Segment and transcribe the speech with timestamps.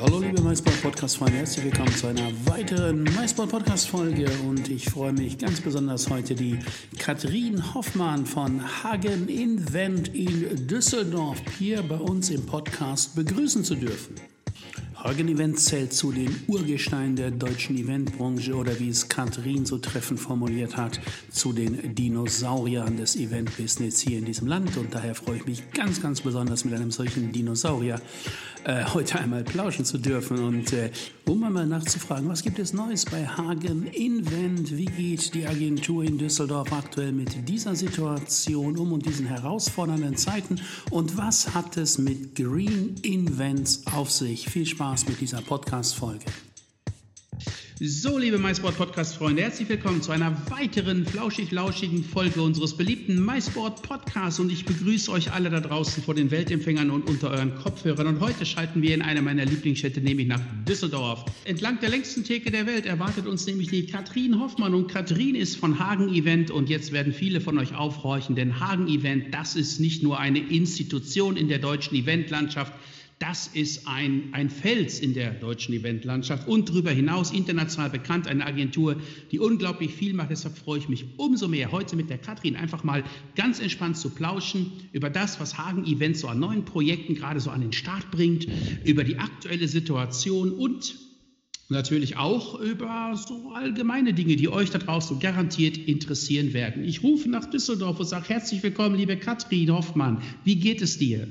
[0.00, 4.84] Hallo liebe MySport Podcast Freunde, herzlich willkommen zu einer weiteren MySport Podcast Folge und ich
[4.90, 6.58] freue mich ganz besonders heute die
[6.98, 14.16] Katrin Hoffmann von Hagen Invent in Düsseldorf hier bei uns im Podcast begrüßen zu dürfen.
[15.06, 20.18] Hagen Event zählt zu den Urgesteinen der deutschen Eventbranche oder wie es Katrin so treffend
[20.18, 20.98] formuliert hat,
[21.30, 24.76] zu den Dinosauriern des Eventbusiness hier in diesem Land.
[24.76, 28.00] Und daher freue ich mich ganz, ganz besonders mit einem solchen Dinosaurier
[28.64, 30.90] äh, heute einmal plauschen zu dürfen und äh,
[31.28, 34.76] um einmal nachzufragen, was gibt es Neues bei Hagen Invent?
[34.76, 40.60] Wie geht die Agentur in Düsseldorf aktuell mit dieser Situation um und diesen herausfordernden Zeiten?
[40.90, 44.48] Und was hat es mit Green Invents auf sich?
[44.48, 46.24] Viel Spaß mit dieser Podcast-Folge.
[47.78, 54.40] So, liebe MySport Podcast-Freunde, herzlich willkommen zu einer weiteren flauschig-lauschigen Folge unseres beliebten MySport Podcasts.
[54.40, 58.06] Und ich begrüße euch alle da draußen vor den Weltempfängern und unter euren Kopfhörern.
[58.06, 61.26] Und heute schalten wir in eine meiner Lieblingsstädte, nämlich nach Düsseldorf.
[61.44, 64.72] Entlang der längsten Theke der Welt erwartet uns nämlich die Katrin Hoffmann.
[64.72, 66.50] Und Katrin ist von Hagen Event.
[66.50, 70.38] Und jetzt werden viele von euch aufhorchen, denn Hagen Event, das ist nicht nur eine
[70.38, 72.72] Institution in der deutschen Eventlandschaft,
[73.18, 78.44] das ist ein, ein Fels in der deutschen Eventlandschaft und darüber hinaus international bekannt, eine
[78.44, 78.96] Agentur,
[79.32, 80.30] die unglaublich viel macht.
[80.30, 84.10] Deshalb freue ich mich umso mehr, heute mit der Katrin einfach mal ganz entspannt zu
[84.10, 88.10] plauschen über das, was Hagen Events so an neuen Projekten gerade so an den Start
[88.10, 88.46] bringt,
[88.84, 90.96] über die aktuelle Situation und
[91.70, 96.84] natürlich auch über so allgemeine Dinge, die euch da draußen garantiert interessieren werden.
[96.84, 100.22] Ich rufe nach Düsseldorf und sage herzlich willkommen, liebe Katrin Hoffmann.
[100.44, 101.26] Wie geht es dir?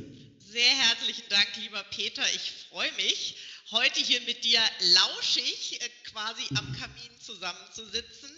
[0.55, 2.23] Sehr herzlichen Dank, lieber Peter.
[2.33, 3.35] Ich freue mich,
[3.71, 8.31] heute hier mit dir lauschig äh, quasi am Kamin zusammenzusitzen.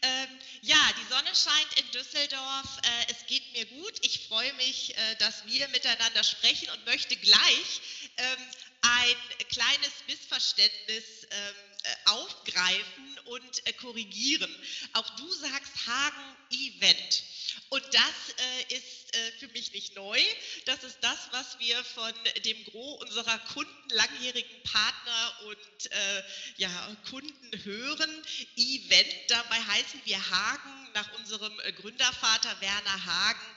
[0.00, 0.28] Ähm,
[0.62, 2.78] ja, die Sonne scheint in Düsseldorf.
[2.84, 3.92] Äh, es geht mir gut.
[4.00, 7.80] Ich freue mich, äh, dass wir miteinander sprechen und möchte gleich
[8.16, 8.50] ähm,
[8.80, 14.54] ein kleines Missverständnis ähm, äh, aufgreifen und äh, korrigieren.
[14.92, 17.22] Auch du sagst Hagen Event.
[17.70, 18.34] Und das
[18.70, 20.20] äh, ist äh, für mich nicht neu.
[20.64, 22.12] Das ist das, was wir von
[22.44, 26.22] dem Gros unserer Kunden, langjährigen Partner und äh,
[26.56, 28.22] ja, Kunden hören.
[28.56, 33.56] Event, dabei heißen wir Hagen nach unserem äh, Gründervater Werner Hagen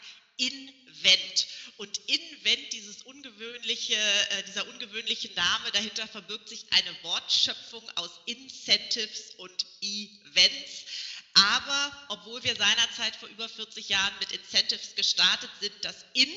[0.91, 1.47] Invent.
[1.77, 9.35] Und Invent, dieses ungewöhnliche, äh, dieser ungewöhnliche Name, dahinter verbirgt sich eine Wortschöpfung aus Incentives
[9.37, 10.85] und Events.
[11.33, 16.29] Aber obwohl wir seinerzeit vor über 40 Jahren mit Incentives gestartet sind, das In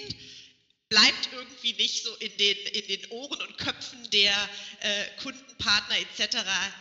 [0.89, 4.49] bleibt irgendwie nicht so in den, in den Ohren und Köpfen der
[4.81, 6.37] äh, Kundenpartner etc.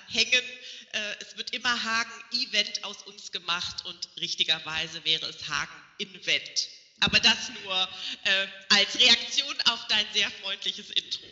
[0.10, 0.44] hängen.
[0.92, 6.68] Äh, es wird immer Hagen Event aus uns gemacht und richtigerweise wäre es Hagen Invent.
[7.00, 11.28] Aber das nur äh, als Reaktion auf dein sehr freundliches Intro.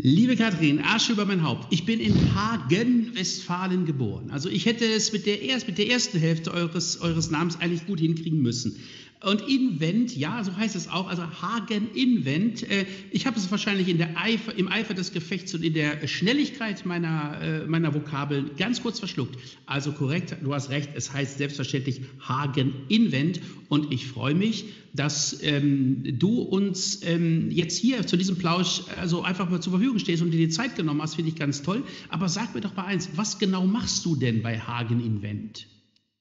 [0.00, 1.72] Liebe Kathrin, Asche über mein Haupt.
[1.72, 4.30] Ich bin in Hagen, Westfalen geboren.
[4.30, 7.84] Also ich hätte es mit der, erst, mit der ersten Hälfte eures, eures Namens eigentlich
[7.84, 8.80] gut hinkriegen müssen.
[9.20, 12.62] Und Invent, ja, so heißt es auch, also Hagen Invent.
[12.70, 16.06] Äh, ich habe es wahrscheinlich in der Eifer, im Eifer des Gefechts und in der
[16.06, 19.36] Schnelligkeit meiner, äh, meiner Vokabeln ganz kurz verschluckt.
[19.66, 23.40] Also korrekt, du hast recht, es heißt selbstverständlich Hagen Invent.
[23.68, 29.22] Und ich freue mich, dass ähm, du uns ähm, jetzt hier zu diesem Plausch also
[29.22, 31.82] einfach mal zur Verfügung stehst und dir die Zeit genommen hast, finde ich ganz toll.
[32.08, 35.66] Aber sag mir doch mal eins, was genau machst du denn bei Hagen Invent?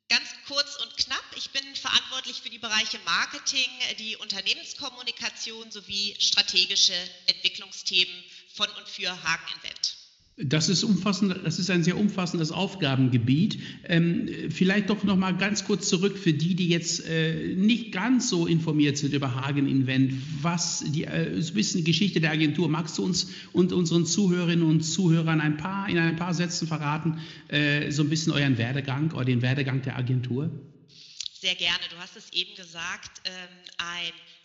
[0.09, 6.93] Ganz kurz und knapp, ich bin verantwortlich für die Bereiche Marketing, die Unternehmenskommunikation sowie strategische
[7.27, 8.13] Entwicklungsthemen
[8.53, 9.97] von und für Hagen Invent.
[10.39, 13.59] Das ist, umfassend, das ist ein sehr umfassendes Aufgabengebiet.
[13.85, 18.29] Ähm, vielleicht doch noch mal ganz kurz zurück für die, die jetzt äh, nicht ganz
[18.29, 20.13] so informiert sind über Hagen Invent.
[20.41, 22.69] Was die äh, so Geschichte der Agentur.
[22.69, 27.19] Magst du uns und unseren Zuhörerinnen und Zuhörern ein paar in ein paar Sätzen verraten,
[27.47, 30.51] äh, so ein bisschen euren Werdegang oder den Werdegang der Agentur?
[31.39, 31.87] Sehr gerne.
[31.89, 33.47] Du hast es eben gesagt, ähm,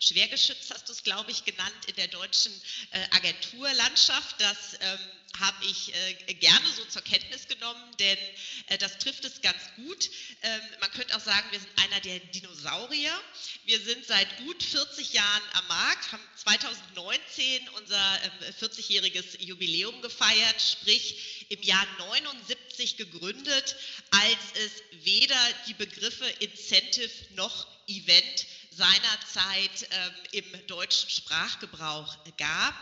[0.03, 2.53] ein Schwergeschütz hast du es, glaube ich, genannt in der deutschen
[2.91, 4.41] äh, Agenturlandschaft.
[4.41, 4.99] Das ähm,
[5.39, 8.19] habe ich äh, gerne so zur Kenntnis genommen, denn
[8.67, 10.11] äh, das trifft es ganz gut.
[10.43, 13.17] Ähm, man könnte auch sagen, wir sind einer der Dinosaurier.
[13.65, 18.21] Wir sind seit gut 40 Jahren am Markt, haben 2019 unser
[18.61, 23.77] 40-jähriges ähm, Jubiläum gefeiert, sprich im Jahr 79 gegründet,
[24.11, 25.39] als es weder
[25.69, 28.47] die Begriffe Incentive noch Event
[28.77, 32.75] seinerzeit ähm, im deutschen Sprachgebrauch gab.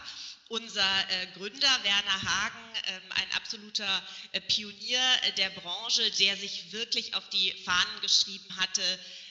[0.49, 4.03] Unser äh, Gründer Werner Hagen, ähm, ein absoluter
[4.33, 5.01] äh, Pionier
[5.37, 8.83] der Branche, der sich wirklich auf die Fahnen geschrieben hatte,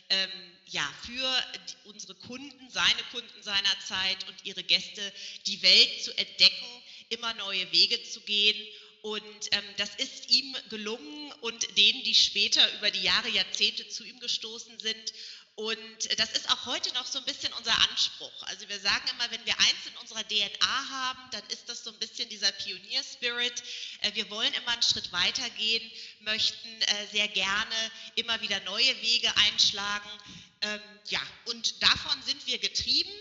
[0.09, 0.29] ähm,
[0.67, 1.43] ja, für
[1.85, 5.13] unsere Kunden, seine Kunden seinerzeit und ihre Gäste
[5.45, 6.65] die Welt zu entdecken,
[7.09, 8.57] immer neue Wege zu gehen.
[9.01, 14.03] Und ähm, das ist ihm gelungen und denen, die später über die Jahre, Jahrzehnte zu
[14.03, 15.13] ihm gestoßen sind.
[15.59, 18.43] Und das ist auch heute noch so ein bisschen unser Anspruch.
[18.43, 21.89] Also wir sagen immer, wenn wir eins in unserer DNA haben, dann ist das so
[21.89, 23.61] ein bisschen dieser Pionier-Spirit.
[23.99, 25.91] Äh, wir wollen immer einen Schritt weiter gehen,
[26.21, 30.09] möchten äh, sehr gerne immer wieder neue Wege einschlagen.
[30.61, 33.11] Ähm, ja, und davon sind wir getrieben.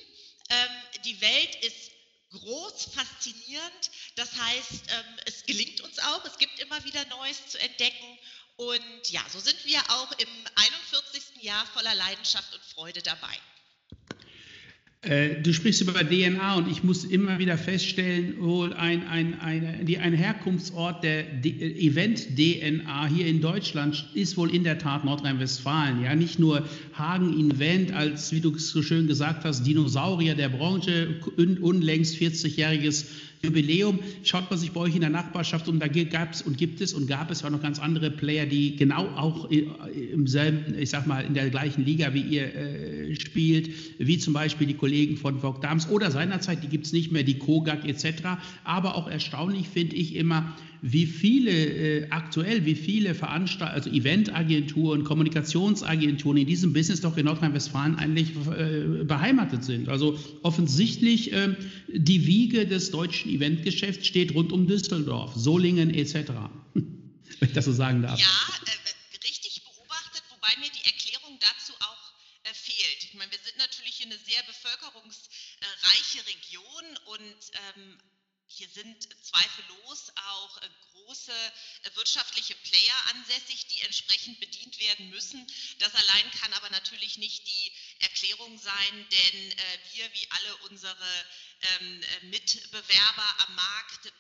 [0.49, 1.90] Ähm, die Welt ist
[2.31, 3.90] groß, faszinierend.
[4.14, 8.19] Das heißt, ähm, es gelingt uns auch, es gibt immer wieder Neues zu entdecken.
[8.58, 10.26] Und ja, so sind wir auch im
[10.56, 11.44] 41.
[11.44, 13.38] Jahr voller Leidenschaft und Freude dabei.
[15.02, 19.78] Äh, du sprichst über DNA und ich muss immer wieder feststellen, wohl ein, ein, eine,
[20.00, 26.02] ein Herkunftsort der Event-DNA hier in Deutschland ist wohl in der Tat Nordrhein-Westfalen.
[26.02, 31.20] Ja, nicht nur Hagen Invent als, wie du so schön gesagt hast, Dinosaurier der Branche,
[31.37, 33.06] unlängst 40-jähriges
[33.43, 36.81] Jubiläum schaut man sich bei euch in der Nachbarschaft um, da gab es und gibt
[36.81, 40.90] es und gab es auch noch ganz andere Player, die genau auch im selben, ich
[40.90, 45.17] sag mal, in der gleichen Liga wie ihr äh, spielt, wie zum Beispiel die Kollegen
[45.17, 48.23] von Vogue Dams oder seinerzeit, die gibt es nicht mehr, die Kogak etc.
[48.64, 55.05] Aber auch erstaunlich finde ich immer, wie viele äh, aktuell, wie viele Veranstaltungen, also Eventagenturen,
[55.05, 59.88] Kommunikationsagenturen in diesem Business doch in Nordrhein-Westfalen eigentlich äh, beheimatet sind.
[59.88, 61.55] Also offensichtlich äh,
[61.93, 66.14] die Wiege des deutschen Eventgeschäfts steht rund um Düsseldorf, Solingen etc.
[66.75, 68.19] Wenn ich das so sagen darf.
[68.19, 72.12] Ja, äh, richtig beobachtet, wobei mir die Erklärung dazu auch
[72.44, 73.04] äh, fehlt.
[73.04, 77.40] Ich meine, wir sind natürlich eine sehr bevölkerungsreiche Region und
[77.76, 77.98] ähm,
[78.58, 85.46] hier sind zweifellos auch äh, große äh, wirtschaftliche Player ansässig, die entsprechend bedient werden müssen.
[85.78, 91.26] Das allein kann aber natürlich nicht die Erklärung sein, denn äh, wir wie alle unsere
[91.60, 94.12] ähm, Mitbewerber am Markt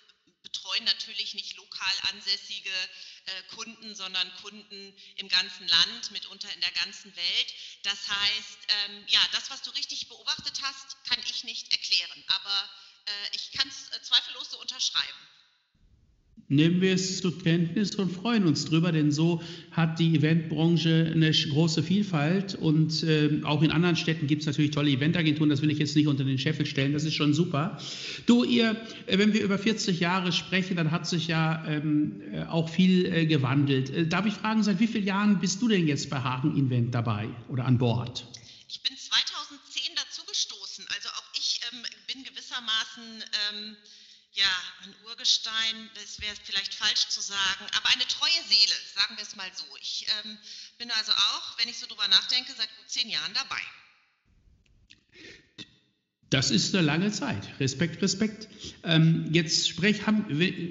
[0.42, 2.72] betreuen natürlich nicht lokal ansässige
[3.48, 7.54] Kunden, sondern Kunden im ganzen Land, mitunter in der ganzen Welt.
[7.82, 12.24] Das heißt, ähm, ja, das, was du richtig beobachtet hast, kann ich nicht erklären.
[12.28, 12.70] Aber
[13.32, 15.18] ich kann es äh, zweifellos so unterschreiben.
[16.50, 21.30] Nehmen wir es zur Kenntnis und freuen uns drüber, denn so hat die Eventbranche eine
[21.30, 25.70] große Vielfalt und äh, auch in anderen Städten gibt es natürlich tolle Eventagenturen, das will
[25.70, 27.78] ich jetzt nicht unter den Scheffel stellen, das ist schon super.
[28.24, 32.44] Du, ihr, äh, wenn wir über 40 Jahre sprechen, dann hat sich ja ähm, äh,
[32.44, 33.90] auch viel äh, gewandelt.
[33.90, 36.94] Äh, darf ich fragen, seit wie vielen Jahren bist du denn jetzt bei Hagen Invent
[36.94, 38.26] dabei oder an Bord?
[38.70, 42.24] Ich bin 2010 dazugestoßen, also auch ich ähm, bin
[42.58, 43.76] gewissermaßen ähm,
[44.32, 49.22] ja, ein Urgestein, das wäre vielleicht falsch zu sagen, aber eine treue Seele, sagen wir
[49.22, 49.64] es mal so.
[49.80, 50.38] Ich ähm,
[50.76, 53.60] bin also auch, wenn ich so drüber nachdenke, seit gut zehn Jahren dabei.
[56.30, 57.58] Das ist eine lange Zeit.
[57.58, 58.48] Respekt, Respekt.
[58.84, 60.02] Ähm, jetzt sprech,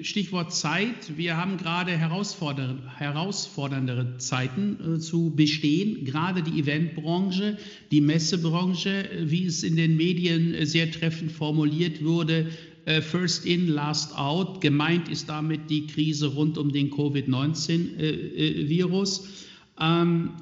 [0.02, 1.16] Stichwort Zeit.
[1.16, 6.04] Wir haben gerade herausforder, herausforderndere Zeiten äh, zu bestehen.
[6.04, 7.58] Gerade die Eventbranche,
[7.90, 12.52] die Messebranche, wie es in den Medien sehr treffend formuliert wurde,
[12.84, 14.60] äh, First in, last out.
[14.60, 19.18] Gemeint ist damit die Krise rund um den Covid-19-Virus.
[19.18, 19.26] Äh, äh,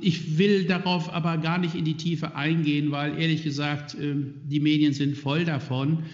[0.00, 4.60] ich will darauf aber gar nicht in die Tiefe eingehen, weil ehrlich gesagt, ähm, die
[4.60, 6.04] Medien sind voll davon.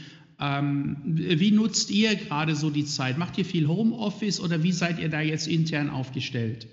[0.40, 3.18] Ähm, wie nutzt ihr gerade so die Zeit?
[3.18, 6.66] Macht ihr viel Homeoffice oder wie seid ihr da jetzt intern aufgestellt?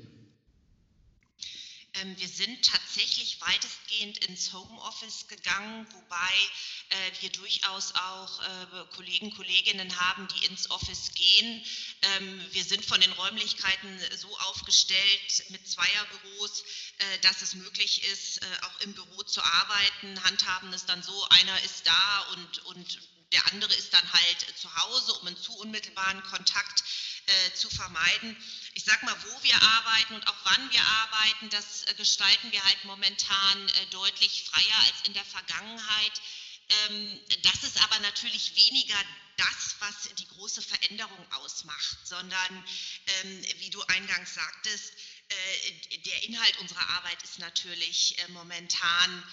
[2.01, 6.33] Ähm, wir sind tatsächlich weitestgehend ins Homeoffice gegangen, wobei
[6.89, 11.65] äh, wir durchaus auch äh, Kollegen, Kolleginnen haben, die ins Office gehen.
[12.01, 16.63] Ähm, wir sind von den Räumlichkeiten so aufgestellt mit Zweierbüros,
[16.97, 21.61] äh, dass es möglich ist, auch im Büro zu arbeiten, handhaben es dann so, einer
[21.63, 22.99] ist da und, und
[23.31, 26.83] der andere ist dann halt zu Hause, um einen zu unmittelbaren Kontakt
[27.25, 28.35] äh, zu vermeiden.
[28.73, 32.63] Ich sage mal, wo wir arbeiten und auch wann wir arbeiten, das äh, gestalten wir
[32.63, 36.21] halt momentan äh, deutlich freier als in der Vergangenheit.
[36.69, 38.97] Ähm, das ist aber natürlich weniger
[39.37, 42.65] das, was die große Veränderung ausmacht, sondern,
[43.21, 44.93] ähm, wie du eingangs sagtest,
[45.29, 49.23] äh, der Inhalt unserer Arbeit ist natürlich äh, momentan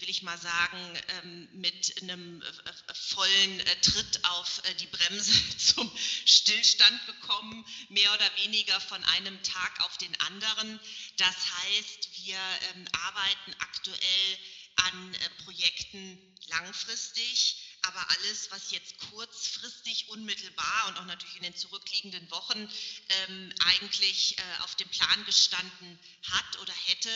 [0.00, 5.58] will ich mal sagen, ähm, mit einem äh, vollen äh, Tritt auf äh, die Bremse
[5.58, 5.90] zum
[6.24, 10.80] Stillstand gekommen, mehr oder weniger von einem Tag auf den anderen.
[11.16, 12.38] Das heißt, wir
[12.74, 14.38] ähm, arbeiten aktuell
[14.76, 16.18] an Projekten
[16.48, 22.70] langfristig, aber alles, was jetzt kurzfristig, unmittelbar und auch natürlich in den zurückliegenden Wochen
[23.08, 25.98] ähm, eigentlich äh, auf dem Plan gestanden
[26.30, 27.10] hat oder hätte,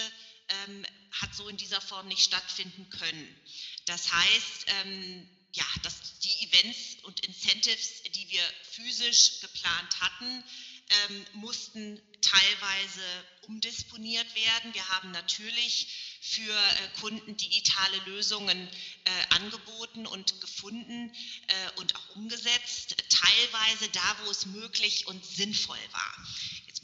[0.48, 3.36] ähm, hat so in dieser Form nicht stattfinden können.
[3.86, 10.44] Das heißt, ähm, ja, dass die Events und Incentives, die wir physisch geplant hatten,
[10.88, 14.74] ähm, mussten teilweise umdisponiert werden.
[14.74, 18.68] Wir haben natürlich für äh, Kunden digitale Lösungen
[19.04, 21.14] äh, angeboten und gefunden
[21.46, 26.26] äh, und auch umgesetzt, teilweise da, wo es möglich und sinnvoll war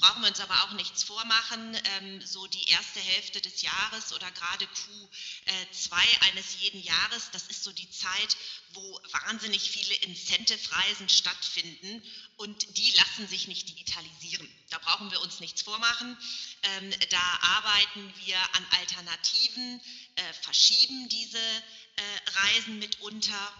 [0.01, 1.79] brauchen wir uns aber auch nichts vormachen.
[1.85, 5.93] Ähm, so die erste Hälfte des Jahres oder gerade Q2
[6.29, 8.37] eines jeden Jahres, das ist so die Zeit,
[8.73, 12.03] wo wahnsinnig viele Incentive-Reisen stattfinden
[12.37, 14.49] und die lassen sich nicht digitalisieren.
[14.71, 16.17] Da brauchen wir uns nichts vormachen.
[16.63, 19.81] Ähm, da arbeiten wir an Alternativen,
[20.15, 22.03] äh, verschieben diese äh,
[22.41, 23.53] Reisen mitunter,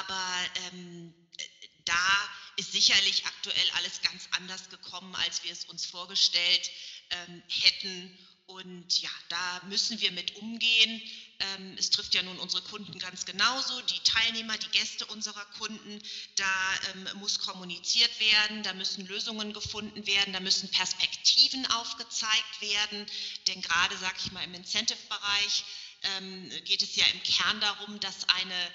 [0.00, 1.14] aber ähm,
[1.84, 6.70] da ist sicherlich aktuell alles ganz anders gekommen, als wir es uns vorgestellt
[7.10, 8.18] ähm, hätten.
[8.46, 11.02] Und ja, da müssen wir mit umgehen.
[11.38, 16.02] Ähm, es trifft ja nun unsere Kunden ganz genauso, die Teilnehmer, die Gäste unserer Kunden.
[16.34, 23.06] Da ähm, muss kommuniziert werden, da müssen Lösungen gefunden werden, da müssen Perspektiven aufgezeigt werden.
[23.46, 25.64] Denn gerade, sage ich mal, im Incentive-Bereich
[26.16, 28.72] ähm, geht es ja im Kern darum, dass eine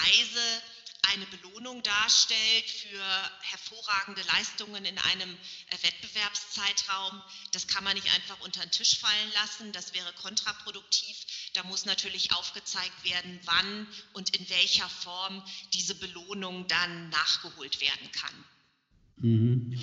[0.00, 0.62] Reise
[1.08, 5.36] eine Belohnung darstellt für hervorragende Leistungen in einem
[5.68, 7.22] äh, Wettbewerbszeitraum.
[7.52, 11.16] Das kann man nicht einfach unter den Tisch fallen lassen, das wäre kontraproduktiv.
[11.54, 18.10] Da muss natürlich aufgezeigt werden, wann und in welcher Form diese Belohnung dann nachgeholt werden
[18.12, 18.44] kann.
[19.22, 19.74] Mhm.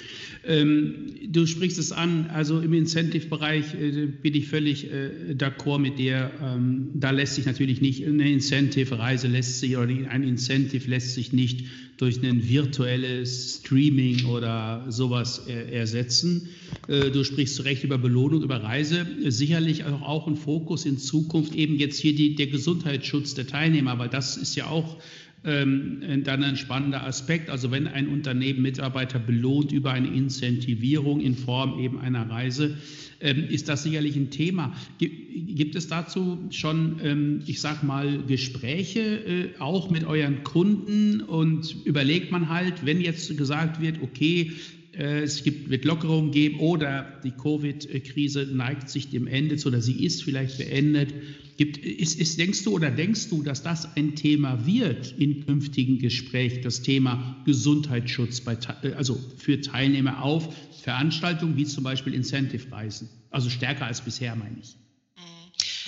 [0.45, 5.97] Ähm, du sprichst es an, also im Incentive-Bereich äh, bin ich völlig äh, d'accord mit
[5.97, 6.29] dir.
[6.43, 11.31] Ähm, da lässt sich natürlich nicht, eine Incentive-Reise lässt sich oder ein Incentive lässt sich
[11.31, 11.65] nicht
[11.95, 16.49] durch ein virtuelles Streaming oder sowas äh, ersetzen.
[16.87, 19.05] Du sprichst zu Recht über Belohnung, über Reise.
[19.25, 23.99] Sicherlich auch, auch ein Fokus in Zukunft eben jetzt hier die, der Gesundheitsschutz der Teilnehmer,
[23.99, 24.97] weil das ist ja auch
[25.43, 27.49] ähm, dann ein spannender Aspekt.
[27.49, 32.77] Also wenn ein Unternehmen Mitarbeiter belohnt über eine Incentivierung in Form eben einer Reise,
[33.21, 34.73] ähm, ist das sicherlich ein Thema.
[34.97, 41.75] Gibt es dazu schon, ähm, ich sage mal, Gespräche äh, auch mit euren Kunden und
[41.85, 47.21] überlegt man halt, wenn jetzt gesagt wird, okay, äh, es gibt, wird Lockerungen geben oder
[47.23, 51.13] die Covid-Krise neigt sich dem Ende zu oder sie ist vielleicht beendet.
[51.57, 55.99] Gibt, ist, ist, denkst du oder denkst du, dass das ein Thema wird in künftigen
[55.99, 63.09] Gesprächen, das Thema Gesundheitsschutz bei, äh, also für Teilnehmer auf Veranstaltungen wie zum Beispiel Incentive-Reisen?
[63.29, 64.75] Also stärker als bisher, meine ich.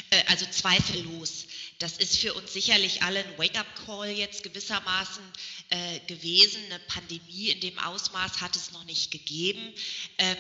[0.10, 1.48] Äh, also zweifellos.
[1.82, 5.24] Das ist für uns sicherlich alle ein Wake-up-Call jetzt gewissermaßen
[5.72, 6.64] äh, gewesen.
[6.66, 9.74] Eine Pandemie in dem Ausmaß hat es noch nicht gegeben.
[10.20, 10.38] Ähm,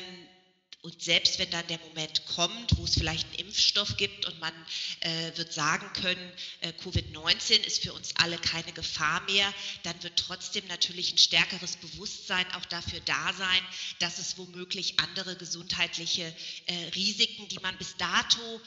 [0.83, 4.53] und selbst wenn dann der Moment kommt, wo es vielleicht einen Impfstoff gibt und man
[5.01, 10.17] äh, wird sagen können, äh, Covid-19 ist für uns alle keine Gefahr mehr, dann wird
[10.17, 13.61] trotzdem natürlich ein stärkeres Bewusstsein auch dafür da sein,
[13.99, 18.61] dass es womöglich andere gesundheitliche äh, Risiken, die man bis dato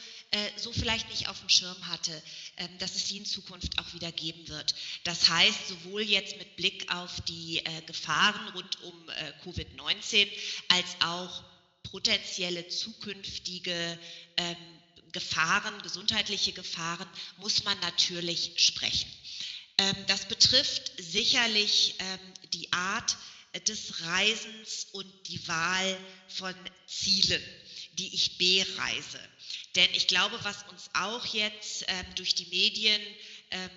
[0.56, 2.22] so vielleicht nicht auf dem Schirm hatte,
[2.56, 4.74] ähm, dass es sie in Zukunft auch wieder geben wird.
[5.04, 10.28] Das heißt, sowohl jetzt mit Blick auf die äh, Gefahren rund um äh, Covid-19
[10.68, 11.44] als auch
[11.84, 13.98] potenzielle zukünftige
[14.36, 14.56] ähm,
[15.12, 19.10] Gefahren, gesundheitliche Gefahren, muss man natürlich sprechen.
[19.78, 21.94] Ähm, das betrifft sicherlich
[22.52, 23.16] die Art
[23.68, 26.54] des Reisens und die Wahl von
[26.88, 27.42] Zielen,
[27.92, 29.20] die ich bereise.
[29.76, 33.00] Denn ich glaube, was uns auch jetzt ähm, durch die Medien
[33.50, 33.71] ähm,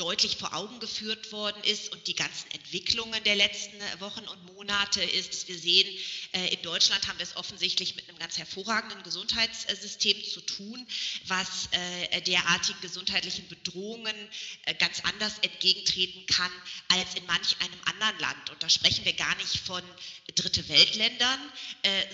[0.00, 5.02] deutlich vor Augen geführt worden ist und die ganzen Entwicklungen der letzten Wochen und Monate
[5.02, 5.86] ist, dass wir sehen,
[6.32, 10.86] äh, in Deutschland haben wir es offensichtlich mit einem ganz hervorragenden Gesundheitssystem zu tun,
[11.26, 14.16] was äh, derartigen gesundheitlichen Bedrohungen
[14.64, 16.52] äh, ganz anders entgegentreten kann
[16.88, 18.50] als in manch einem anderen Land.
[18.50, 19.82] Und da sprechen wir gar nicht von
[20.34, 21.40] Dritte Weltländern,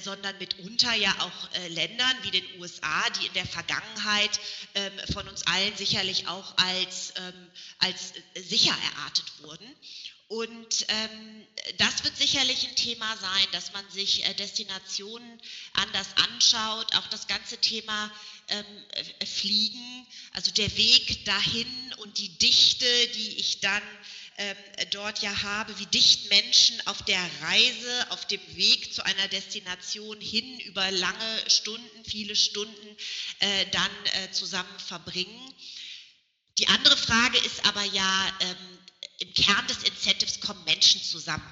[0.02, 4.40] sondern mitunter ja auch Ländern wie den USA, die in der Vergangenheit
[4.74, 9.76] ähm, von uns allen sicherlich auch als ähm, als äh, sicher erachtet wurden.
[10.28, 11.46] Und ähm,
[11.78, 15.40] das wird sicherlich ein Thema sein, dass man sich äh, Destinationen
[15.74, 18.10] anders anschaut, auch das ganze Thema
[18.48, 18.64] ähm,
[19.20, 23.82] äh, Fliegen, also der Weg dahin und die Dichte, die ich dann
[24.38, 24.56] ähm,
[24.90, 30.20] dort ja habe, wie dicht Menschen auf der Reise, auf dem Weg zu einer Destination
[30.20, 32.96] hin über lange Stunden, viele Stunden
[33.38, 35.54] äh, dann äh, zusammen verbringen.
[36.58, 38.78] Die andere Frage ist aber ja, ähm,
[39.18, 41.44] im Kern des Incentives kommen Menschen zusammen.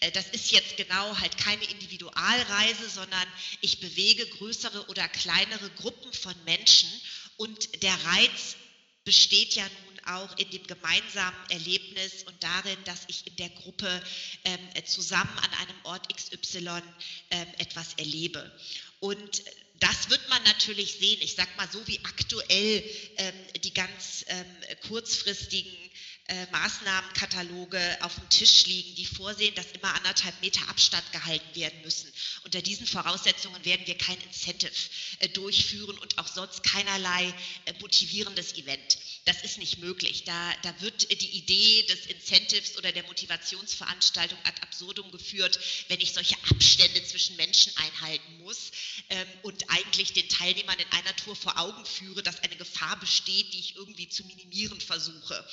[0.00, 3.26] Äh, das ist jetzt genau halt keine Individualreise, sondern
[3.60, 6.90] ich bewege größere oder kleinere Gruppen von Menschen
[7.36, 8.56] und der Reiz
[9.04, 14.02] besteht ja nun auch in dem gemeinsamen Erlebnis und darin, dass ich in der Gruppe
[14.44, 16.82] ähm, zusammen an einem Ort XY
[17.30, 18.52] ähm, etwas erlebe.
[19.00, 19.42] Und
[19.80, 21.18] das wird man natürlich sehen.
[21.20, 22.82] Ich sage mal so, wie aktuell
[23.18, 24.46] ähm, die ganz ähm,
[24.88, 25.85] kurzfristigen
[26.28, 31.80] äh, Maßnahmenkataloge auf dem Tisch liegen, die vorsehen, dass immer anderthalb Meter Abstand gehalten werden
[31.82, 32.12] müssen.
[32.42, 34.72] Unter diesen Voraussetzungen werden wir kein Incentive
[35.20, 37.32] äh, durchführen und auch sonst keinerlei
[37.66, 38.98] äh, motivierendes Event.
[39.24, 40.24] Das ist nicht möglich.
[40.24, 46.12] Da, da wird die Idee des Incentives oder der Motivationsveranstaltung ad absurdum geführt, wenn ich
[46.12, 48.70] solche Abstände zwischen Menschen einhalten muss
[49.10, 53.52] ähm, und eigentlich den Teilnehmern in einer Tour vor Augen führe, dass eine Gefahr besteht,
[53.52, 55.44] die ich irgendwie zu minimieren versuche.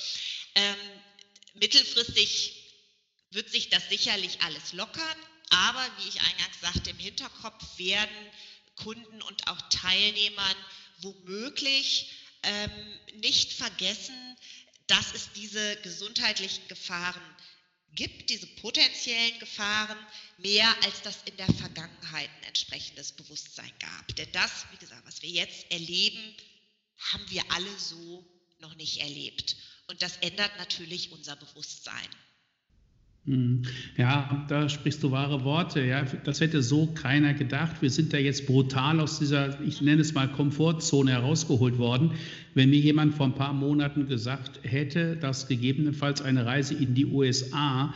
[0.54, 0.76] Ähm,
[1.54, 2.54] mittelfristig
[3.30, 5.16] wird sich das sicherlich alles lockern,
[5.50, 8.30] aber wie ich eingangs sagte, im Hinterkopf werden
[8.76, 10.56] Kunden und auch Teilnehmern
[10.98, 12.10] womöglich
[12.42, 12.70] ähm,
[13.20, 14.36] nicht vergessen,
[14.86, 17.22] dass es diese gesundheitlichen Gefahren
[17.94, 19.98] gibt, diese potenziellen Gefahren,
[20.38, 24.16] mehr als das in der Vergangenheit ein entsprechendes Bewusstsein gab.
[24.16, 26.36] Denn das, wie gesagt, was wir jetzt erleben,
[27.12, 28.24] haben wir alle so
[28.58, 29.56] noch nicht erlebt.
[29.88, 32.08] Und das ändert natürlich unser Bewusstsein.
[33.26, 33.62] Hm.
[33.96, 35.82] Ja, da sprichst du wahre Worte.
[35.82, 37.80] Ja, das hätte so keiner gedacht.
[37.80, 42.12] Wir sind da jetzt brutal aus dieser, ich nenne es mal Komfortzone herausgeholt worden.
[42.52, 47.06] Wenn mir jemand vor ein paar Monaten gesagt hätte, dass gegebenenfalls eine Reise in die
[47.06, 47.94] USA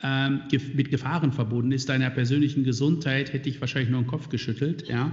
[0.00, 0.42] ähm,
[0.74, 4.88] mit Gefahren verbunden ist, deiner persönlichen Gesundheit, hätte ich wahrscheinlich nur den Kopf geschüttelt.
[4.88, 5.12] Ja.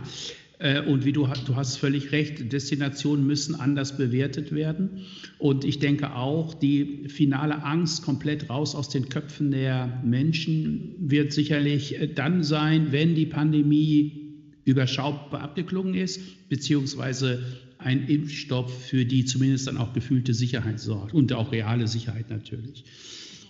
[0.60, 5.02] Äh, und wie du, du hast völlig recht, Destinationen müssen anders bewertet werden.
[5.38, 11.34] Und ich denke auch, die finale Angst komplett raus aus den Köpfen der Menschen wird
[11.34, 14.22] sicherlich äh, dann sein, wenn die Pandemie
[14.64, 17.44] überschaubar abgeklungen ist, beziehungsweise
[17.78, 22.84] ein Impfstoff für die zumindest dann auch gefühlte Sicherheit sorgt und auch reale Sicherheit natürlich.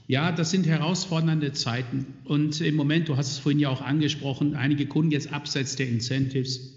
[0.07, 2.05] Ja, das sind herausfordernde Zeiten.
[2.25, 5.87] Und im Moment, du hast es vorhin ja auch angesprochen, einige Kunden jetzt abseits der
[5.87, 6.74] Incentives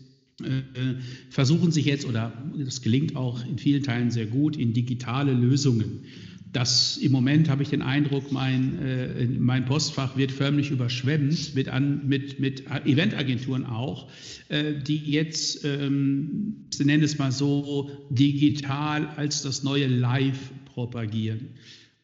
[1.31, 6.05] versuchen sich jetzt, oder das gelingt auch in vielen Teilen sehr gut, in digitale Lösungen.
[6.53, 11.69] Das im Moment habe ich den Eindruck, mein, äh, mein Postfach wird förmlich überschwemmt mit,
[11.69, 14.09] an, mit, mit Eventagenturen auch,
[14.49, 21.49] äh, die jetzt, ähm, sie nennen es mal so, digital als das neue Live propagieren.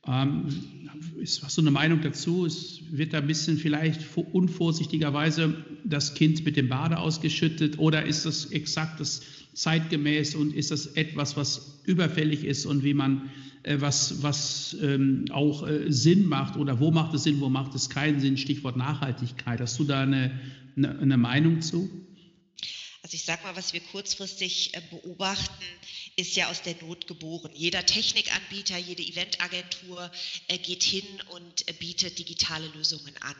[0.06, 0.46] Ähm,
[1.22, 2.44] hast du eine Meinung dazu?
[2.44, 8.26] Es wird da ein bisschen vielleicht unvorsichtigerweise das Kind mit dem Bade ausgeschüttet oder ist
[8.26, 9.22] das exakt das
[9.54, 13.30] zeitgemäß und ist das etwas, was überfällig ist und wie man
[13.62, 17.74] äh, was, was ähm, auch äh, Sinn macht oder wo macht es Sinn, wo macht
[17.74, 18.36] es keinen Sinn?
[18.36, 19.60] Stichwort Nachhaltigkeit.
[19.60, 20.38] Hast du da eine,
[20.76, 21.88] eine, eine Meinung zu?
[23.14, 25.64] Also ich sage mal, was wir kurzfristig äh, beobachten,
[26.16, 27.52] ist ja aus der Not geboren.
[27.54, 30.10] Jeder Technikanbieter, jede Eventagentur
[30.48, 33.36] äh, geht hin und äh, bietet digitale Lösungen an.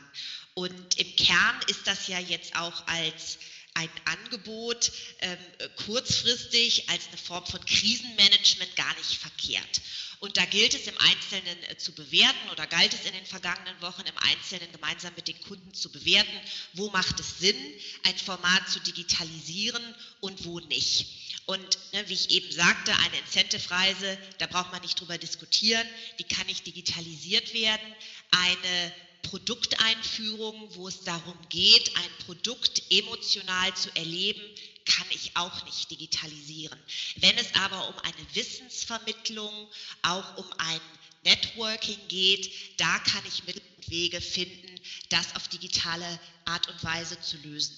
[0.53, 3.37] Und im Kern ist das ja jetzt auch als
[3.75, 5.37] ein Angebot ähm,
[5.85, 9.81] kurzfristig als eine Form von Krisenmanagement gar nicht verkehrt.
[10.21, 13.79] Und da gilt es im Einzelnen äh, zu bewerten oder galt es in den vergangenen
[13.81, 16.39] Wochen im Einzelnen gemeinsam mit den Kunden zu bewerten,
[16.73, 17.57] wo macht es Sinn,
[18.03, 19.83] ein Format zu digitalisieren
[20.21, 21.05] und wo nicht.
[21.45, 26.23] Und ne, wie ich eben sagte, eine Incentive-Reise, da braucht man nicht drüber diskutieren, die
[26.23, 27.95] kann nicht digitalisiert werden.
[28.31, 28.93] Eine
[29.29, 34.41] Produkteinführung, wo es darum geht, ein Produkt emotional zu erleben,
[34.85, 36.79] kann ich auch nicht digitalisieren.
[37.17, 39.67] Wenn es aber um eine Wissensvermittlung,
[40.03, 40.81] auch um ein
[41.23, 47.19] Networking geht, da kann ich Mittel und Wege finden, das auf digitale Art und Weise
[47.19, 47.75] zu lösen.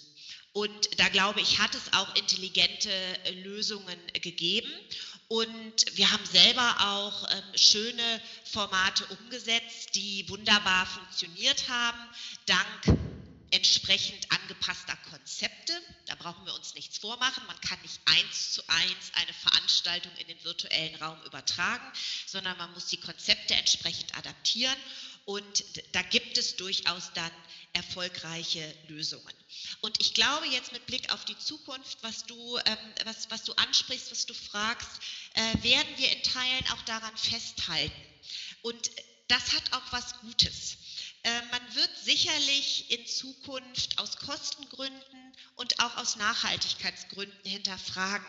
[0.57, 4.71] Und da glaube ich, hat es auch intelligente äh, Lösungen gegeben.
[5.27, 11.99] Und wir haben selber auch ähm, schöne Formate umgesetzt, die wunderbar funktioniert haben,
[12.47, 12.97] dank
[13.51, 15.79] entsprechend angepasster Konzepte.
[16.07, 17.45] Da brauchen wir uns nichts vormachen.
[17.45, 21.85] Man kann nicht eins zu eins eine Veranstaltung in den virtuellen Raum übertragen,
[22.25, 24.75] sondern man muss die Konzepte entsprechend adaptieren.
[25.25, 27.31] Und da gibt es durchaus dann
[27.77, 29.33] erfolgreiche Lösungen.
[29.81, 33.53] Und ich glaube jetzt mit Blick auf die Zukunft, was du, ähm, was, was du
[33.53, 34.89] ansprichst, was du fragst,
[35.35, 38.01] äh, werden wir in Teilen auch daran festhalten.
[38.63, 38.89] Und
[39.27, 40.77] das hat auch was Gutes.
[41.21, 48.25] Äh, man wird sicherlich in Zukunft aus Kostengründen und auch aus Nachhaltigkeitsgründen hinterfragen,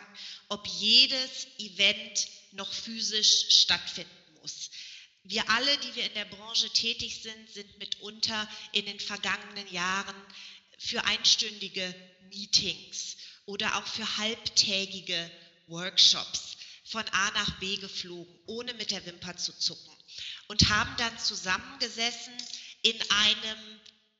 [0.49, 4.69] ob jedes Event noch physisch stattfinden muss.
[5.23, 10.15] Wir alle, die wir in der Branche tätig sind, sind mitunter in den vergangenen Jahren
[10.77, 11.93] für einstündige
[12.29, 15.31] Meetings oder auch für halbtägige
[15.67, 19.93] Workshops von A nach B geflogen, ohne mit der Wimper zu zucken
[20.47, 22.33] und haben dann zusammengesessen
[22.81, 23.79] in einem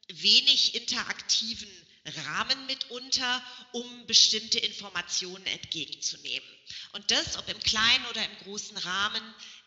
[0.10, 1.70] wenig interaktiven
[2.06, 6.48] Rahmen mitunter, um bestimmte Informationen entgegenzunehmen.
[6.94, 9.22] Und das, ob im kleinen oder im großen Rahmen,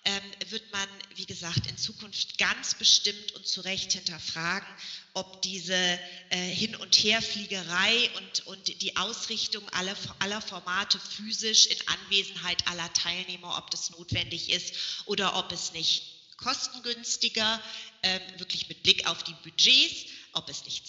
[0.05, 4.67] ähm, wird man, wie gesagt, in Zukunft ganz bestimmt und zu Recht hinterfragen,
[5.15, 6.01] ob diese äh,
[6.37, 13.57] Hin- und Herfliegerei und, und die Ausrichtung aller, aller Formate physisch in Anwesenheit aller Teilnehmer,
[13.59, 16.03] ob das notwendig ist oder ob es nicht
[16.38, 17.62] kostengünstiger,
[18.03, 20.88] ähm, wirklich mit Blick auf die Budgets, ob es nicht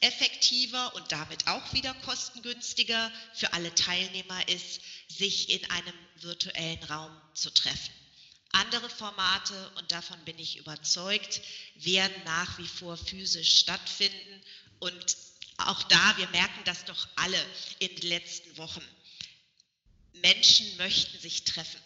[0.00, 7.14] zeiteffektiver und damit auch wieder kostengünstiger für alle Teilnehmer ist, sich in einem virtuellen Raum
[7.34, 7.92] zu treffen.
[8.52, 11.42] Andere Formate, und davon bin ich überzeugt,
[11.76, 14.42] werden nach wie vor physisch stattfinden.
[14.78, 15.16] Und
[15.58, 17.44] auch da, wir merken das doch alle
[17.78, 18.82] in den letzten Wochen.
[20.14, 21.80] Menschen möchten sich treffen.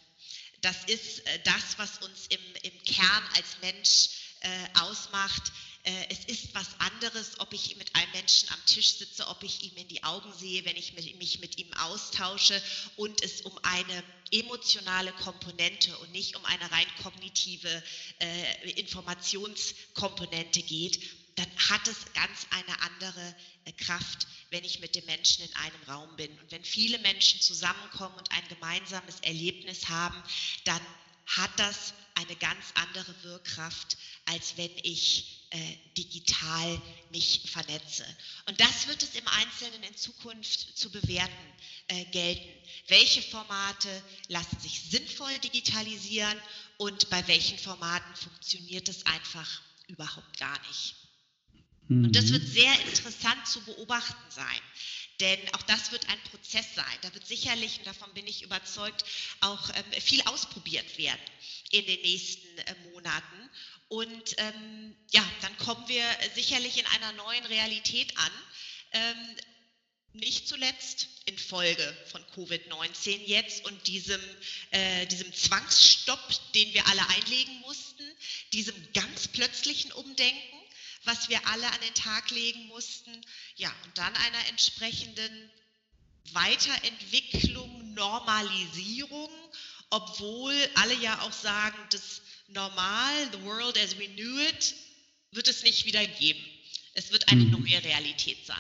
[0.61, 4.09] Das ist äh, das, was uns im, im Kern als Mensch
[4.41, 5.53] äh, ausmacht.
[5.85, 9.63] Äh, es ist was anderes, ob ich mit einem Menschen am Tisch sitze, ob ich
[9.63, 12.63] ihm in die Augen sehe, wenn ich mich mit ihm austausche
[12.97, 17.83] und es um eine emotionale Komponente und nicht um eine rein kognitive
[18.21, 21.03] äh, Informationskomponente geht,
[21.35, 25.83] dann hat es ganz eine andere äh, Kraft, wenn ich mit dem Menschen in einem
[25.89, 26.31] Raum bin.
[26.39, 30.23] Und wenn viele Menschen zusammenkommen und ein gemeinsames Erlebnis haben,
[30.65, 30.81] dann
[31.27, 35.42] hat das eine ganz andere Wirkkraft, als wenn ich
[35.97, 38.07] digital mich vernetze.
[38.47, 41.53] Und das wird es im Einzelnen in Zukunft zu bewerten
[41.89, 42.49] äh, gelten.
[42.89, 46.39] Welche Formate lassen sich sinnvoll digitalisieren
[46.79, 50.95] und bei welchen Formaten funktioniert es einfach überhaupt gar nicht.
[51.89, 52.53] Und das wird mhm.
[52.53, 54.61] sehr interessant zu beobachten sein.
[55.21, 56.99] Denn auch das wird ein Prozess sein.
[57.03, 59.05] Da wird sicherlich, und davon bin ich überzeugt,
[59.41, 61.21] auch ähm, viel ausprobiert werden
[61.71, 63.51] in den nächsten äh, Monaten.
[63.93, 66.03] Und ähm, ja, dann kommen wir
[66.35, 68.33] sicherlich in einer neuen Realität an.
[68.93, 69.37] Ähm,
[70.15, 74.21] nicht zuletzt infolge von Covid-19 jetzt und diesem,
[74.71, 78.05] äh, diesem Zwangsstopp, den wir alle einlegen mussten,
[78.55, 80.59] diesem ganz plötzlichen Umdenken
[81.05, 83.11] was wir alle an den Tag legen mussten.
[83.57, 85.51] Ja, und dann einer entsprechenden
[86.31, 89.31] Weiterentwicklung, Normalisierung,
[89.91, 92.23] obwohl alle ja auch sagen, das
[92.55, 94.75] Normal, the world as we knew it,
[95.33, 96.41] wird es nicht wieder geben.
[96.95, 97.53] Es wird eine mhm.
[97.53, 98.57] neue Realität sein.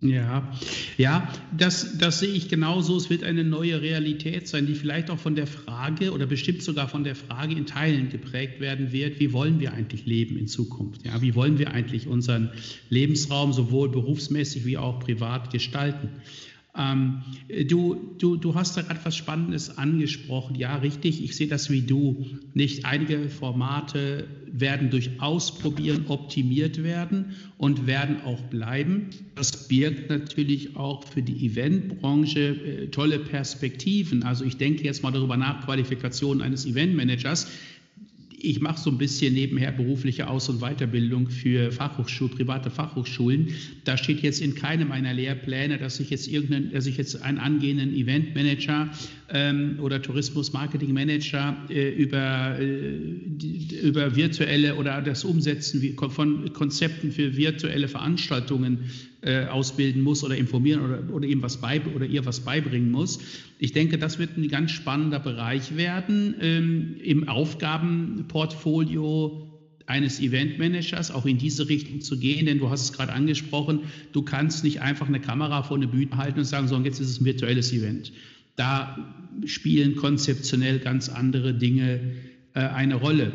[0.00, 0.52] Ja,
[0.98, 2.96] ja, das, das sehe ich genauso.
[2.96, 6.88] Es wird eine neue Realität sein, die vielleicht auch von der Frage oder bestimmt sogar
[6.88, 11.04] von der Frage in Teilen geprägt werden wird, wie wollen wir eigentlich leben in Zukunft?
[11.04, 12.50] Ja, wie wollen wir eigentlich unseren
[12.90, 16.10] Lebensraum sowohl berufsmäßig wie auch privat gestalten?
[16.78, 17.22] Ähm,
[17.68, 20.56] du, du, du hast da gerade was Spannendes angesprochen.
[20.56, 22.26] Ja, richtig, ich sehe das wie du.
[22.54, 29.10] Nicht einige Formate werden durch Ausprobieren optimiert werden und werden auch bleiben.
[29.34, 34.22] Das birgt natürlich auch für die Eventbranche äh, tolle Perspektiven.
[34.22, 37.48] Also ich denke jetzt mal darüber nach, Qualifikation eines Eventmanagers
[38.38, 43.48] ich mache so ein bisschen nebenher berufliche Aus- und Weiterbildung für Fachhochschulen, private Fachhochschulen.
[43.84, 47.38] Da steht jetzt in keinem meiner Lehrpläne, dass ich jetzt irgendeinen, dass ich jetzt einen
[47.38, 48.90] angehenden Eventmanager
[49.30, 52.98] ähm, oder Tourismus-Marketing-Manager äh, über, äh,
[53.82, 58.90] über virtuelle oder das Umsetzen von Konzepten für virtuelle Veranstaltungen
[59.22, 63.20] äh, ausbilden muss oder informieren oder, oder ihm was bei, oder ihr was beibringen muss.
[63.58, 69.46] Ich denke, das wird ein ganz spannender Bereich werden ähm, im Aufgabenportfolio
[69.86, 73.80] eines Eventmanagers auch in diese Richtung zu gehen, denn du hast es gerade angesprochen,
[74.12, 77.00] du kannst nicht einfach eine Kamera vor eine Bühne halten und sagen, so, und jetzt
[77.00, 78.12] ist es ein virtuelles Event.
[78.56, 82.00] Da spielen konzeptionell ganz andere Dinge
[82.54, 83.32] äh, eine Rolle.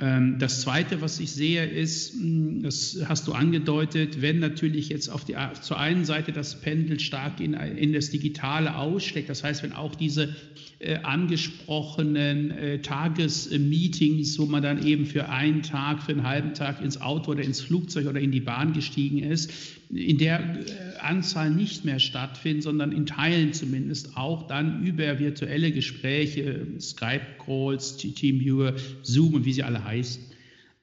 [0.00, 5.08] Ähm, das Zweite, was ich sehe, ist, hm, das hast du angedeutet, wenn natürlich jetzt
[5.08, 9.62] auf die, zur einen Seite das Pendel stark in, in das Digitale ausschlägt, das heißt,
[9.62, 10.34] wenn auch diese
[10.78, 16.82] äh, angesprochenen äh, Tagesmeetings, wo man dann eben für einen Tag, für einen halben Tag
[16.82, 19.52] ins Auto oder ins Flugzeug oder in die Bahn gestiegen ist,
[19.90, 25.72] in der äh, Anzahl nicht mehr stattfinden, sondern in Teilen zumindest auch dann über virtuelle
[25.72, 30.22] Gespräche, Skype-Calls, Teamviewer, Zoom und wie sie alle heißen.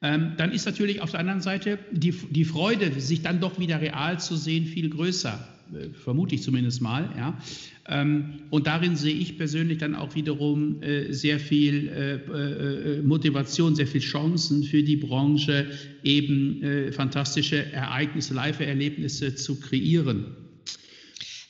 [0.00, 3.80] Ähm, dann ist natürlich auf der anderen Seite die, die Freude, sich dann doch wieder
[3.80, 5.57] real zu sehen, viel größer.
[5.74, 7.12] Äh, vermute ich zumindest mal.
[7.16, 7.38] Ja.
[7.86, 13.86] Ähm, und darin sehe ich persönlich dann auch wiederum äh, sehr viel äh, Motivation, sehr
[13.86, 15.66] viel Chancen für die Branche,
[16.02, 20.36] eben fantastische Ereignisse, Live-Erlebnisse zu kreieren.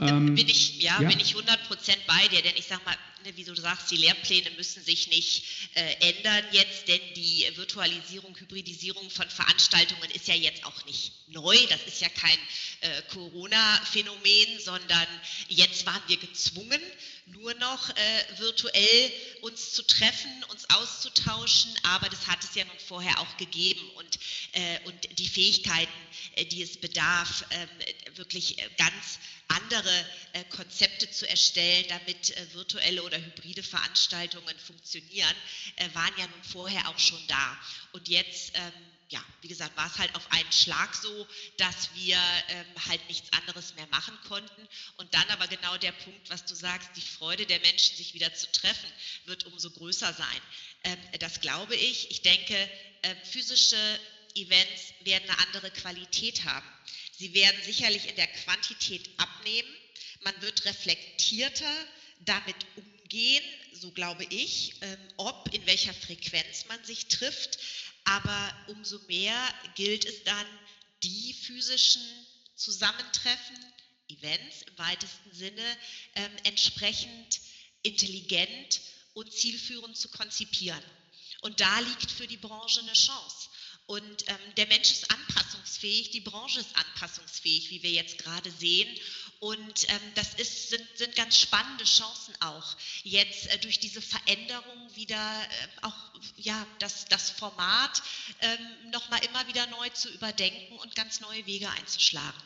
[0.01, 2.95] Ähm, bin ich, ja, ja, bin ich 100 Prozent bei dir, denn ich sage mal,
[3.29, 8.37] ne, wie du sagst, die Lehrpläne müssen sich nicht äh, ändern jetzt, denn die Virtualisierung,
[8.37, 11.57] Hybridisierung von Veranstaltungen ist ja jetzt auch nicht neu.
[11.69, 12.39] Das ist ja kein
[12.81, 15.07] äh, Corona-Phänomen, sondern
[15.49, 16.81] jetzt waren wir gezwungen,
[17.27, 19.13] nur noch äh, virtuell
[19.43, 24.19] uns zu treffen, uns auszutauschen, aber das hat es ja nun vorher auch gegeben und,
[24.53, 25.93] äh, und die Fähigkeiten,
[26.37, 27.69] äh, die es bedarf, ähm,
[28.17, 35.35] wirklich äh, ganz andere äh, Konzepte zu erstellen, damit virtuelle oder hybride Veranstaltungen funktionieren,
[35.77, 37.59] äh, waren ja nun vorher auch schon da.
[37.93, 38.73] Und jetzt, ähm,
[39.11, 41.27] ja, wie gesagt, war es halt auf einen Schlag so,
[41.57, 44.69] dass wir ähm, halt nichts anderes mehr machen konnten.
[44.97, 48.33] Und dann aber genau der Punkt, was du sagst, die Freude der Menschen, sich wieder
[48.35, 48.91] zu treffen,
[49.25, 50.41] wird umso größer sein.
[50.85, 52.11] Ähm, das glaube ich.
[52.11, 52.55] Ich denke,
[53.03, 54.01] äh, physische
[54.35, 56.67] Events werden eine andere Qualität haben.
[57.19, 59.69] Sie werden sicherlich in der Quantität abnehmen.
[60.21, 61.75] Man wird reflektierter
[62.21, 62.98] damit umgehen,
[63.73, 67.59] so glaube ich, ähm, ob, in welcher Frequenz man sich trifft.
[68.05, 69.37] Aber umso mehr
[69.75, 70.47] gilt es dann,
[71.03, 72.03] die physischen
[72.57, 73.57] Zusammentreffen,
[74.09, 75.77] Events im weitesten Sinne,
[76.15, 77.41] ähm, entsprechend
[77.83, 78.81] intelligent
[79.15, 80.83] und zielführend zu konzipieren.
[81.43, 83.48] Und da liegt für die Branche eine Chance.
[83.89, 88.87] Und ähm, der Mensch ist anpassungsfähig, die Branche ist anpassungsfähig, wie wir jetzt gerade sehen.
[89.41, 94.95] Und ähm, das ist, sind, sind ganz spannende Chancen auch, jetzt äh, durch diese Veränderung
[94.95, 95.95] wieder äh, auch
[96.37, 98.03] ja, das, das Format
[98.43, 102.43] ähm, nochmal immer wieder neu zu überdenken und ganz neue Wege einzuschlagen.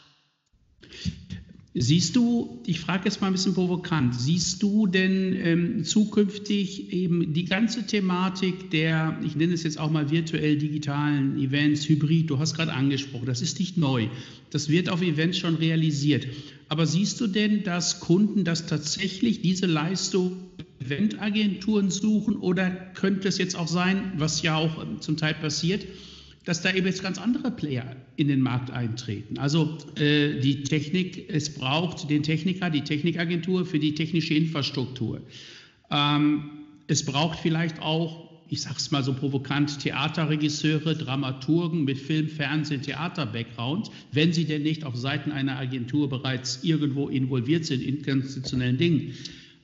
[1.74, 7.32] Siehst du, ich frage jetzt mal ein bisschen provokant, siehst du denn ähm, zukünftig eben
[7.32, 12.38] die ganze Thematik der, ich nenne es jetzt auch mal virtuell digitalen Events, Hybrid, du
[12.38, 14.08] hast gerade angesprochen, das ist nicht neu,
[14.50, 16.26] das wird auf Events schon realisiert.
[16.68, 20.36] Aber siehst du denn, dass Kunden das tatsächlich, diese Leistung
[20.78, 25.86] Eventagenturen suchen oder könnte es jetzt auch sein, was ja auch zum Teil passiert,
[26.44, 29.38] dass da eben jetzt ganz andere Player in den Markt eintreten.
[29.38, 35.20] Also äh, die Technik, es braucht den Techniker, die Technikagentur für die technische Infrastruktur.
[35.90, 36.50] Ähm,
[36.88, 42.82] es braucht vielleicht auch, ich sage es mal so provokant, Theaterregisseure, Dramaturgen mit Film, Fernsehen,
[42.82, 48.78] Theater-Background, wenn sie denn nicht auf Seiten einer Agentur bereits irgendwo involviert sind in konstitutionellen
[48.78, 49.14] Dingen.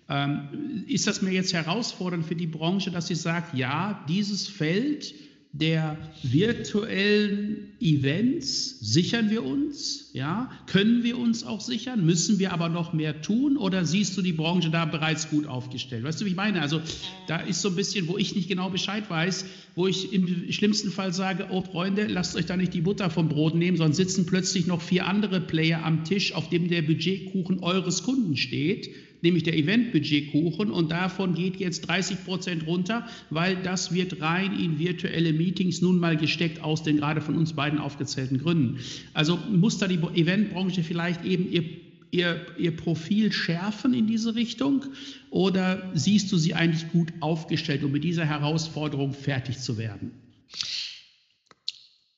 [0.08, 5.12] Ähm, ist das mir jetzt herausfordernd für die Branche, dass sie sagt, ja, dieses Feld,
[5.52, 10.10] der virtuellen Events sichern wir uns?
[10.12, 10.50] Ja?
[10.66, 12.04] Können wir uns auch sichern?
[12.04, 13.56] Müssen wir aber noch mehr tun?
[13.56, 16.04] Oder siehst du die Branche da bereits gut aufgestellt?
[16.04, 16.60] Weißt du, wie ich meine?
[16.60, 16.80] Also
[17.26, 20.90] da ist so ein bisschen, wo ich nicht genau Bescheid weiß, wo ich im schlimmsten
[20.90, 24.26] Fall sage, oh Freunde, lasst euch da nicht die Butter vom Brot nehmen, sondern sitzen
[24.26, 28.90] plötzlich noch vier andere Player am Tisch, auf dem der Budgetkuchen eures Kunden steht
[29.22, 34.78] nämlich der Eventbudgetkuchen und davon geht jetzt 30 Prozent runter, weil das wird rein in
[34.78, 38.78] virtuelle Meetings nun mal gesteckt aus den gerade von uns beiden aufgezählten Gründen.
[39.14, 41.64] Also muss da die Eventbranche vielleicht eben ihr
[42.10, 44.86] Ihr, ihr, Profil schärfen in diese Richtung
[45.28, 50.12] oder siehst du sie eigentlich gut aufgestellt, um mit dieser Herausforderung fertig zu werden?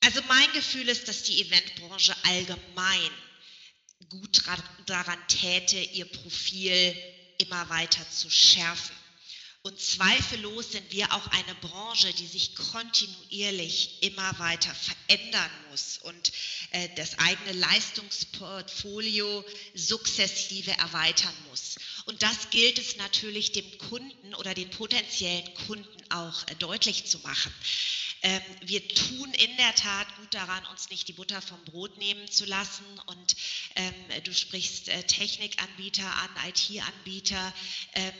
[0.05, 3.11] Also mein Gefühl ist, dass die Eventbranche allgemein
[4.09, 4.41] gut
[4.85, 6.95] daran täte, ihr Profil
[7.37, 8.95] immer weiter zu schärfen.
[9.63, 16.31] Und zweifellos sind wir auch eine Branche, die sich kontinuierlich immer weiter verändern muss und
[16.71, 21.75] äh, das eigene Leistungsportfolio sukzessive erweitern muss.
[22.05, 27.19] Und das gilt es natürlich dem Kunden oder den potenziellen Kunden auch äh, deutlich zu
[27.19, 27.53] machen.
[28.23, 32.45] Ähm, wir tun in der Tat daran, uns nicht die Butter vom Brot nehmen zu
[32.45, 32.85] lassen.
[33.05, 33.35] Und
[33.75, 37.53] ähm, du sprichst äh, Technikanbieter an, IT-Anbieter,
[37.93, 38.13] ähm,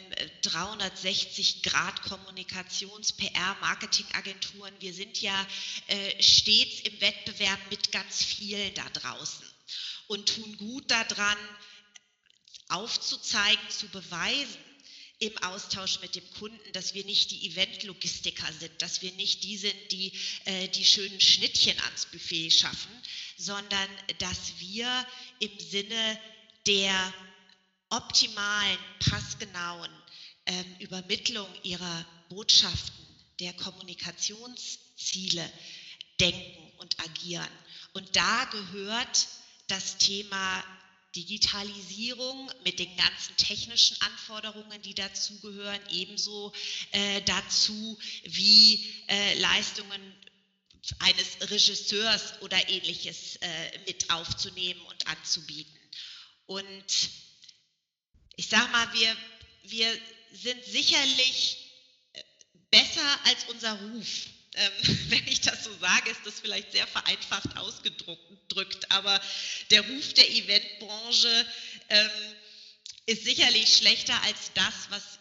[0.43, 4.73] 360 Grad Kommunikations-, PR-, Marketingagenturen.
[4.79, 5.47] Wir sind ja
[5.87, 9.45] äh, stets im Wettbewerb mit ganz vielen da draußen
[10.07, 11.37] und tun gut daran,
[12.67, 14.59] aufzuzeigen, zu beweisen,
[15.21, 19.55] im Austausch mit dem Kunden, dass wir nicht die Eventlogistiker sind, dass wir nicht die
[19.55, 20.11] sind, die
[20.45, 22.91] äh, die schönen Schnittchen ans Buffet schaffen,
[23.37, 25.07] sondern dass wir
[25.39, 26.19] im Sinne
[26.65, 27.13] der
[27.89, 29.91] optimalen, passgenauen
[30.47, 33.05] ähm, Übermittlung ihrer Botschaften,
[33.39, 35.51] der Kommunikationsziele
[36.19, 37.47] denken und agieren.
[37.93, 39.27] Und da gehört
[39.67, 40.63] das Thema
[41.15, 46.53] Digitalisierung mit den ganzen technischen Anforderungen, die dazugehören, ebenso
[46.91, 50.15] äh, dazu wie äh, Leistungen
[50.99, 55.77] eines Regisseurs oder ähnliches äh, mit aufzunehmen und anzubieten.
[56.45, 57.09] Und
[58.35, 59.15] ich sage mal, wir,
[59.63, 60.01] wir
[60.33, 61.57] sind sicherlich
[62.13, 62.23] äh,
[62.71, 64.27] besser als unser Ruf.
[64.55, 64.71] Ähm,
[65.09, 69.19] wenn ich das so sage, ist das vielleicht sehr vereinfacht ausgedrückt, aber
[69.69, 71.45] der Ruf der Eventbranche
[71.89, 72.09] ähm,
[73.05, 75.19] ist sicherlich schlechter als das, was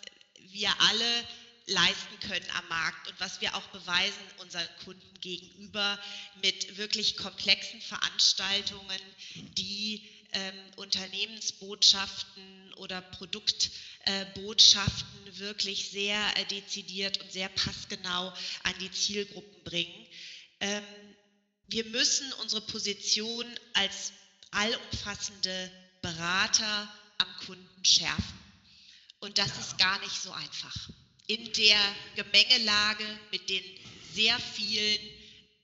[0.52, 1.24] wir alle
[1.66, 5.98] leisten können am Markt und was wir auch beweisen unseren Kunden gegenüber
[6.42, 9.00] mit wirklich komplexen Veranstaltungen,
[9.56, 18.90] die ähm, Unternehmensbotschaften oder Produktbotschaften äh, wirklich sehr äh, dezidiert und sehr passgenau an die
[18.90, 20.06] Zielgruppen bringen.
[20.60, 20.84] Ähm,
[21.68, 24.12] wir müssen unsere Position als
[24.50, 25.70] allumfassende
[26.02, 28.40] Berater am Kunden schärfen.
[29.20, 30.90] Und das ist gar nicht so einfach.
[31.26, 33.62] In der Gemengelage mit den
[34.12, 34.98] sehr vielen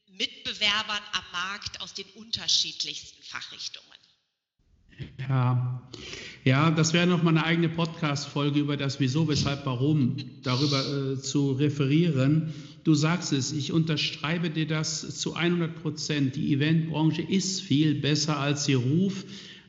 [0.08, 3.95] Mitbewerbern am Markt aus den unterschiedlichsten Fachrichtungen.
[5.28, 5.82] Ja,
[6.44, 11.18] ja, das wäre noch mal eine eigene Podcast-Folge über das Wieso, Weshalb, Warum darüber äh,
[11.18, 12.52] zu referieren.
[12.84, 16.36] Du sagst es, ich unterschreibe dir das zu 100 Prozent.
[16.36, 19.24] Die Eventbranche ist viel besser als sie Ruf.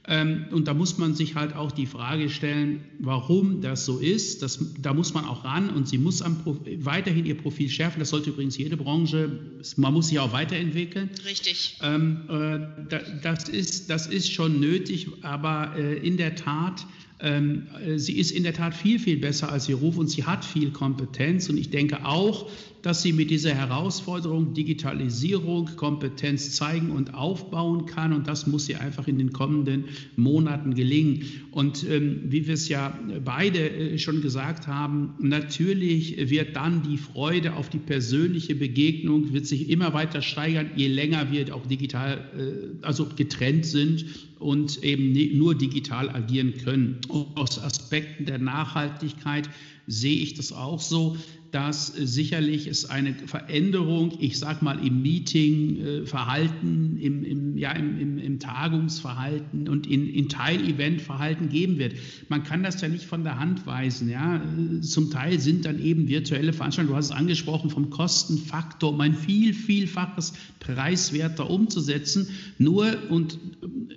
[0.10, 4.42] Ähm, und da muss man sich halt auch die Frage stellen, warum das so ist.
[4.42, 6.38] Das, da muss man auch ran und sie muss am,
[6.80, 8.00] weiterhin ihr Profil schärfen.
[8.00, 9.30] Das sollte übrigens jede Branche,
[9.76, 11.10] man muss sich auch weiterentwickeln.
[11.26, 11.78] Richtig.
[11.82, 16.86] Ähm, äh, das, ist, das ist schon nötig, aber äh, in der Tat
[17.20, 20.26] ähm, äh, sie ist in der Tat viel, viel besser als ihr Ruf und sie
[20.26, 21.50] hat viel Kompetenz.
[21.50, 22.50] Und ich denke auch,
[22.88, 28.14] dass sie mit dieser Herausforderung Digitalisierung Kompetenz zeigen und aufbauen kann.
[28.14, 29.84] Und das muss sie einfach in den kommenden
[30.16, 31.26] Monaten gelingen.
[31.52, 36.98] Und ähm, wie wir es ja beide äh, schon gesagt haben, natürlich wird dann die
[36.98, 42.24] Freude auf die persönliche Begegnung wird sich immer weiter steigern, je länger wir auch digital,
[42.38, 44.06] äh, also getrennt sind
[44.40, 47.02] und eben nur digital agieren können.
[47.10, 49.50] Und aus Aspekten der Nachhaltigkeit
[49.88, 51.18] sehe ich das auch so
[51.52, 58.18] dass äh, sicherlich es eine Veränderung, ich sage mal, im Meetingverhalten, im, im, ja, im,
[58.18, 61.94] im, Tagungsverhalten und in, in Teileventverhalten geben wird.
[62.30, 64.10] Man kann das ja nicht von der Hand weisen.
[64.10, 64.42] Ja.
[64.82, 69.14] Zum Teil sind dann eben virtuelle Veranstaltungen, du hast es angesprochen, vom Kostenfaktor um ein
[69.14, 72.28] viel, vielfaches preiswerter umzusetzen.
[72.58, 73.40] Nur, und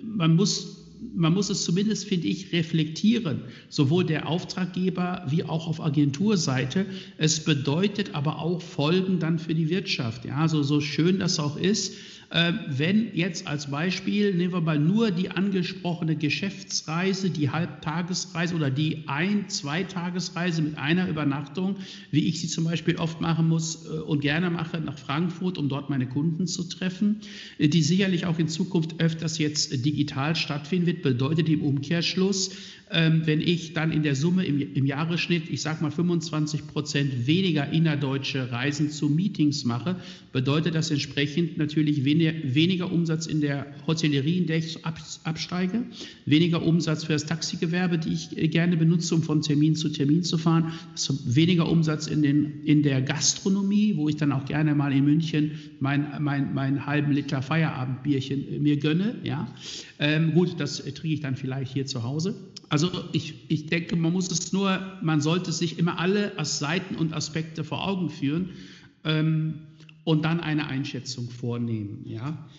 [0.03, 0.80] man muss
[1.13, 6.85] man muss es zumindest, finde ich, reflektieren, sowohl der Auftraggeber wie auch auf Agenturseite.
[7.17, 10.25] Es bedeutet aber auch Folgen dann für die Wirtschaft.
[10.25, 11.95] Ja, also so schön das auch ist,
[12.33, 19.03] wenn jetzt als Beispiel, nehmen wir mal nur die angesprochene Geschäftsreise, die Halbtagesreise oder die
[19.07, 21.75] Ein-, Zweitagesreise mit einer Übernachtung,
[22.09, 25.69] wie ich sie zum Beispiel oft machen muss äh, und gerne mache nach Frankfurt, um
[25.69, 27.21] dort meine Kunden zu treffen,
[27.57, 32.51] äh, die sicherlich auch in Zukunft öfters jetzt digital stattfinden wird, bedeutet im Umkehrschluss,
[32.93, 37.71] wenn ich dann in der Summe im, im Jahresschnitt, ich sage mal 25 Prozent weniger
[37.71, 39.95] innerdeutsche Reisen zu Meetings mache,
[40.33, 45.83] bedeutet das entsprechend natürlich weniger, Umsatz in der Hotellerie, in der ich absteige,
[46.25, 50.23] weniger Umsatz für das Taxigewerbe, die ich äh, gerne benutze, um von Termin zu Termin
[50.23, 54.75] zu fahren, also weniger Umsatz in, den, in der Gastronomie, wo ich dann auch gerne
[54.75, 59.15] mal in München mein, mein, mein halben Liter Feierabendbierchen äh, mir gönne.
[59.23, 59.53] Ja.
[59.99, 62.50] Ähm, gut, das trinke ich dann vielleicht hier zu Hause.
[62.71, 67.13] Also ich, ich denke, man muss es nur, man sollte sich immer alle Seiten und
[67.13, 68.55] Aspekte vor Augen führen
[69.03, 69.67] ähm,
[70.05, 72.07] und dann eine Einschätzung vornehmen.
[72.07, 72.49] Ja?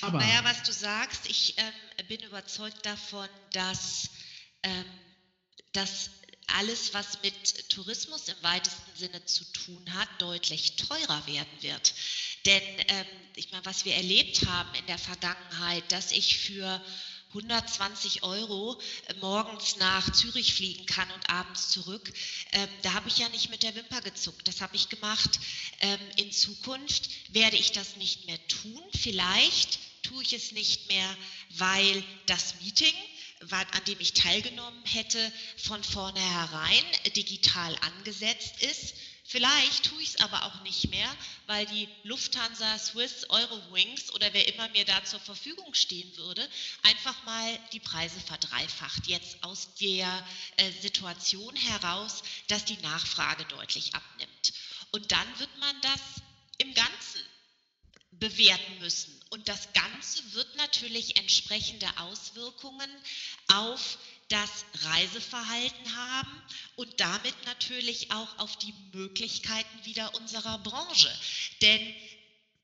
[0.00, 4.10] Aber, naja, was du sagst, ich ähm, bin überzeugt davon, dass,
[4.64, 4.84] ähm,
[5.72, 6.10] dass
[6.58, 11.94] alles, was mit Tourismus im weitesten Sinne zu tun hat, deutlich teurer werden wird.
[12.44, 13.06] Denn ähm,
[13.36, 16.82] ich meine, was wir erlebt haben in der Vergangenheit, dass ich für
[17.30, 22.12] 120 Euro äh, morgens nach Zürich fliegen kann und abends zurück,
[22.52, 24.46] ähm, da habe ich ja nicht mit der Wimper gezuckt.
[24.48, 25.38] Das habe ich gemacht.
[25.80, 28.82] Ähm, in Zukunft werde ich das nicht mehr tun.
[28.98, 31.16] Vielleicht tue ich es nicht mehr,
[31.50, 32.94] weil das Meeting
[33.48, 36.84] an dem ich teilgenommen hätte, von vornherein
[37.16, 38.94] digital angesetzt ist.
[39.30, 41.16] Vielleicht tue ich es aber auch nicht mehr,
[41.46, 46.48] weil die Lufthansa, Swiss, Eurowings oder wer immer mir da zur Verfügung stehen würde,
[46.82, 49.06] einfach mal die Preise verdreifacht.
[49.06, 50.26] Jetzt aus der
[50.56, 54.52] äh, Situation heraus, dass die Nachfrage deutlich abnimmt.
[54.90, 56.00] Und dann wird man das
[56.58, 57.20] im Ganzen
[58.10, 59.16] bewerten müssen.
[59.30, 62.90] Und das Ganze wird natürlich entsprechende Auswirkungen
[63.46, 63.96] auf
[64.30, 66.42] das Reiseverhalten haben
[66.76, 71.10] und damit natürlich auch auf die Möglichkeiten wieder unserer Branche.
[71.60, 71.94] Denn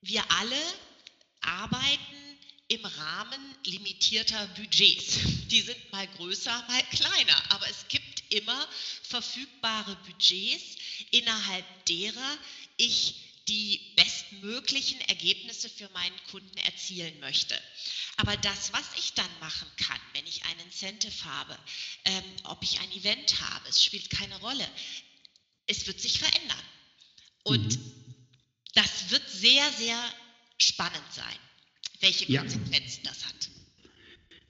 [0.00, 0.62] wir alle
[1.42, 2.16] arbeiten
[2.68, 5.18] im Rahmen limitierter Budgets.
[5.48, 8.68] Die sind mal größer, mal kleiner, aber es gibt immer
[9.02, 10.76] verfügbare Budgets,
[11.10, 12.38] innerhalb derer
[12.76, 17.60] ich die bestmöglichen Ergebnisse für meinen Kunden erzielen möchte.
[18.16, 21.58] Aber das, was ich dann machen kann, wenn ich ein Incentive habe,
[22.04, 24.68] ähm, ob ich ein Event habe, es spielt keine Rolle.
[25.66, 26.64] Es wird sich verändern.
[27.44, 28.14] Und mhm.
[28.74, 30.14] das wird sehr, sehr
[30.58, 31.38] spannend sein,
[32.00, 33.10] welche Konsequenzen ja.
[33.10, 33.55] das hat.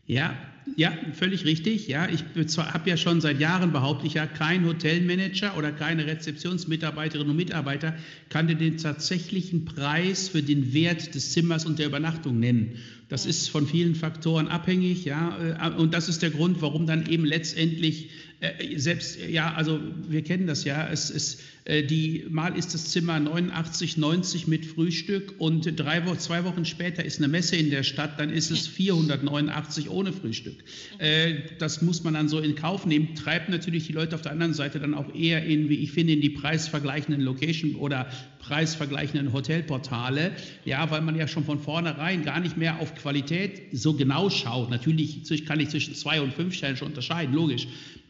[0.06, 0.36] Ja,
[0.74, 1.86] ja, völlig richtig.
[1.86, 2.24] Ja, ich
[2.58, 7.94] habe ja schon seit Jahren behaupte ich ja, kein Hotelmanager oder keine Rezeptionsmitarbeiterinnen und Mitarbeiter
[8.28, 12.78] kann dir den tatsächlichen Preis für den Wert des Zimmers und der Übernachtung nennen.
[13.08, 17.06] Das ist von vielen Faktoren abhängig, ja, äh, und das ist der Grund, warum dann
[17.06, 22.74] eben letztendlich äh, selbst, ja, also wir kennen das ja, es ist, die, mal ist
[22.74, 27.56] das Zimmer 89, 90 mit Frühstück und drei Wochen, zwei Wochen später ist eine Messe
[27.56, 30.62] in der Stadt, dann ist es 489 ohne Frühstück.
[30.98, 34.32] Äh, das muss man dann so in Kauf nehmen, treibt natürlich die Leute auf der
[34.32, 38.08] anderen Seite dann auch eher in, wie ich finde, in die preisvergleichenden Location oder
[38.38, 40.32] preisvergleichenden Hotelportale,
[40.64, 44.70] ja, weil man ja schon von vornherein gar nicht mehr auf Qualität so genau schaut.
[44.70, 47.66] Natürlich kann ich zwischen zwei und fünf Sternen schon unterscheiden, logisch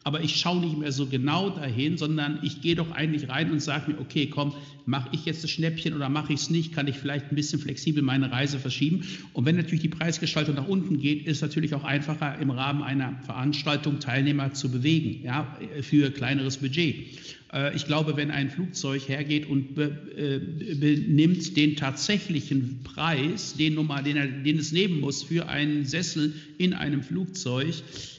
[0.07, 3.61] aber ich schaue nicht mehr so genau dahin, sondern ich gehe doch eigentlich rein und
[3.61, 4.53] sage mir, okay, komm,
[4.85, 7.59] mache ich jetzt das Schnäppchen oder mache ich es nicht, kann ich vielleicht ein bisschen
[7.59, 9.03] flexibel meine Reise verschieben.
[9.33, 13.21] Und wenn natürlich die Preisgestaltung nach unten geht, ist natürlich auch einfacher im Rahmen einer
[13.25, 17.19] Veranstaltung Teilnehmer zu bewegen, ja, für kleineres Budget.
[17.53, 24.03] Äh, ich glaube, wenn ein Flugzeug hergeht und benimmt äh, den tatsächlichen Preis, den, Nummer,
[24.03, 27.75] den, er, den es nehmen muss für einen Sessel in einem Flugzeug,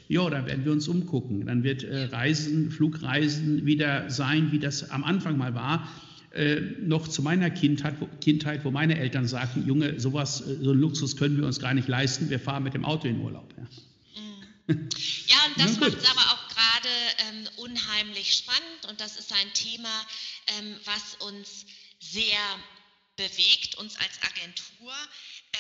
[0.08, 1.46] ja, da werden wir uns umgucken.
[1.46, 5.88] Dann wird äh, Reisen, Flugreisen wieder sein, wie das am Anfang mal war.
[6.32, 10.72] Äh, noch zu meiner Kindheit wo, Kindheit, wo meine Eltern sagten, Junge, sowas, äh, so
[10.72, 13.54] einen Luxus können wir uns gar nicht leisten, wir fahren mit dem Auto in Urlaub.
[13.58, 16.90] Ja, ja und das macht es aber auch gerade
[17.30, 19.90] ähm, unheimlich spannend und das ist ein Thema,
[20.60, 21.66] ähm, was uns
[22.00, 22.40] sehr
[23.16, 24.94] bewegt, uns als Agentur.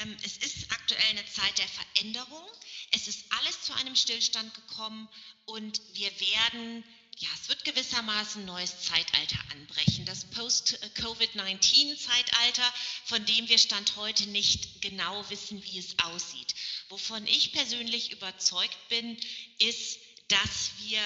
[0.03, 2.45] Ähm, es ist aktuell eine Zeit der Veränderung.
[2.91, 5.09] Es ist alles zu einem Stillstand gekommen
[5.45, 6.83] und wir werden,
[7.17, 10.05] ja, es wird gewissermaßen ein neues Zeitalter anbrechen.
[10.05, 12.73] Das Post-Covid-19-Zeitalter,
[13.05, 16.53] von dem wir Stand heute nicht genau wissen, wie es aussieht.
[16.89, 19.17] Wovon ich persönlich überzeugt bin,
[19.59, 21.01] ist, dass wir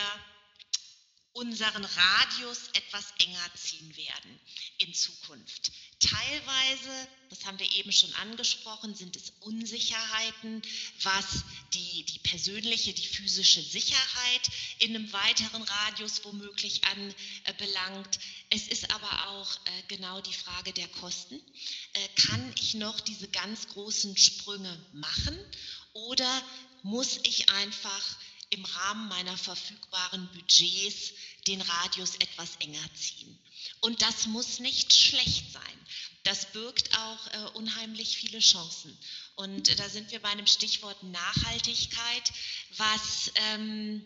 [1.34, 4.40] unseren Radius etwas enger ziehen werden
[4.80, 5.72] in Zukunft.
[6.02, 10.64] Teilweise, das haben wir eben schon angesprochen, sind es Unsicherheiten,
[11.04, 11.44] was
[11.76, 14.42] die, die persönliche, die physische Sicherheit
[14.80, 18.20] in einem weiteren Radius womöglich anbelangt.
[18.50, 21.40] Es ist aber auch äh, genau die Frage der Kosten.
[21.94, 25.38] Äh, kann ich noch diese ganz großen Sprünge machen
[25.94, 26.44] oder
[26.82, 28.18] muss ich einfach
[28.50, 31.14] im Rahmen meiner verfügbaren Budgets
[31.48, 33.38] den Radius etwas enger ziehen.
[33.80, 35.81] Und das muss nicht schlecht sein.
[36.24, 38.98] Das birgt auch äh, unheimlich viele Chancen.
[39.36, 42.32] Und äh, da sind wir bei einem Stichwort Nachhaltigkeit,
[42.78, 44.06] was, ähm,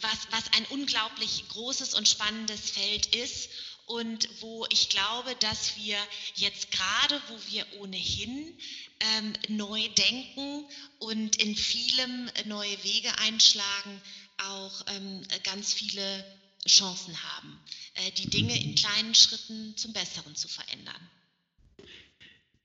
[0.00, 3.48] was, was ein unglaublich großes und spannendes Feld ist
[3.86, 5.96] und wo ich glaube, dass wir
[6.34, 8.58] jetzt gerade, wo wir ohnehin
[9.00, 10.68] ähm, neu denken
[10.98, 14.02] und in vielem neue Wege einschlagen,
[14.38, 16.24] auch ähm, ganz viele
[16.66, 17.58] Chancen haben,
[17.94, 21.10] äh, die Dinge in kleinen Schritten zum Besseren zu verändern.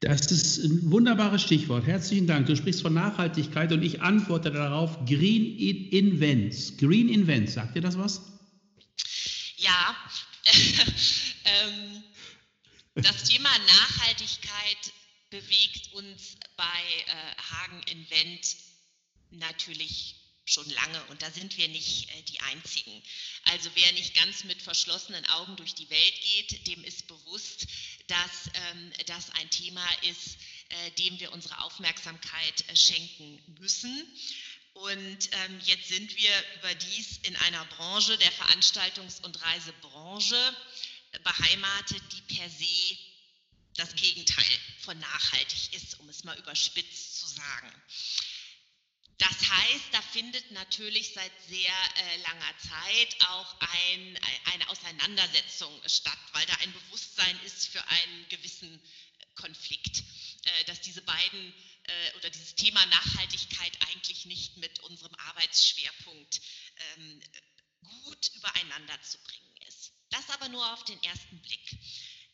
[0.01, 1.85] Das ist ein wunderbares Stichwort.
[1.85, 2.47] Herzlichen Dank.
[2.47, 5.55] Du sprichst von Nachhaltigkeit und ich antworte darauf Green
[5.91, 6.75] Invents.
[6.77, 8.21] Green Invents, sagt dir das was?
[9.57, 9.95] Ja,
[11.45, 12.03] ähm,
[12.95, 14.91] das Thema Nachhaltigkeit
[15.29, 17.11] bewegt uns bei äh,
[17.53, 18.55] Hagen Invent
[19.29, 23.03] natürlich schon lange und da sind wir nicht äh, die Einzigen.
[23.43, 27.67] Also wer nicht ganz mit verschlossenen Augen durch die Welt geht, dem ist bewusst,
[28.07, 30.37] dass ähm, das ein Thema ist,
[30.69, 34.05] äh, dem wir unsere Aufmerksamkeit äh, schenken müssen.
[34.73, 40.55] Und ähm, jetzt sind wir überdies in einer Branche, der Veranstaltungs- und Reisebranche,
[41.23, 42.97] beheimatet, die per se
[43.75, 47.83] das Gegenteil von nachhaltig ist, um es mal überspitzt zu sagen.
[49.21, 56.17] Das heißt, da findet natürlich seit sehr äh, langer Zeit auch ein, eine Auseinandersetzung statt,
[56.33, 61.53] weil da ein Bewusstsein ist für einen gewissen äh, Konflikt, äh, dass diese beiden
[61.83, 66.41] äh, oder dieses Thema Nachhaltigkeit eigentlich nicht mit unserem Arbeitsschwerpunkt
[66.95, 67.21] ähm,
[67.81, 69.93] gut übereinander zu bringen ist.
[70.09, 71.77] Das aber nur auf den ersten Blick.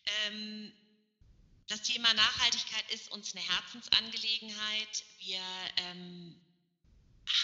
[0.06, 0.72] Ähm,
[1.68, 5.04] das Thema Nachhaltigkeit ist uns eine Herzensangelegenheit.
[5.20, 5.42] Wir
[5.76, 6.47] ähm,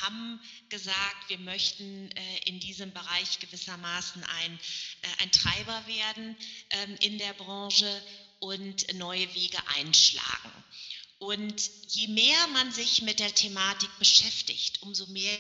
[0.02, 4.60] haben gesagt, wir möchten äh, in diesem Bereich gewissermaßen ein,
[5.02, 6.36] äh, ein Treiber werden
[6.70, 8.04] ähm, in der Branche
[8.40, 10.52] und neue Wege einschlagen.
[11.20, 15.40] Und je mehr man sich mit der Thematik beschäftigt, umso mehr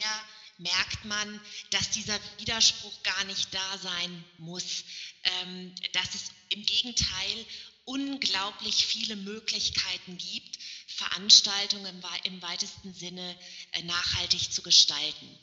[0.57, 1.41] merkt man,
[1.71, 4.83] dass dieser Widerspruch gar nicht da sein muss,
[5.23, 7.45] ähm, dass es im Gegenteil
[7.85, 13.37] unglaublich viele Möglichkeiten gibt, Veranstaltungen im, weitesten Sinne
[13.71, 15.39] äh, nachhaltig zu gestalten.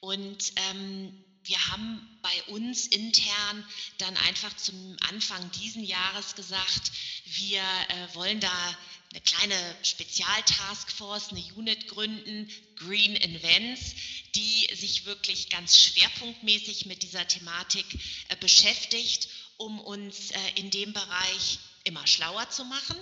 [0.00, 3.66] Und ähm, wir haben bei uns intern
[3.98, 6.92] dann einfach zum Anfang diesen Jahres gesagt,
[7.24, 8.76] wir äh, wollen da
[9.12, 13.94] eine kleine Spezialtaskforce, eine Unit gründen, Green Events,
[14.34, 17.86] die sich wirklich ganz schwerpunktmäßig mit dieser Thematik
[18.28, 22.96] äh, beschäftigt, um uns äh, in dem Bereich immer schlauer zu machen,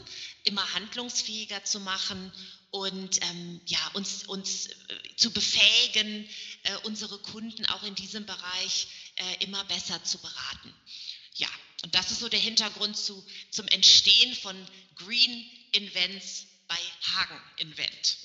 [0.45, 2.33] immer handlungsfähiger zu machen
[2.71, 4.73] und ähm, ja, uns, uns äh,
[5.17, 6.29] zu befähigen,
[6.65, 10.75] äh, unsere Kunden auch in diesem Bereich äh, immer besser zu beraten.
[11.35, 11.49] Ja,
[11.85, 14.57] und das ist so der Hintergrund zu, zum Entstehen von
[14.97, 16.79] Green Invents bei
[17.15, 18.19] Hagen Invent.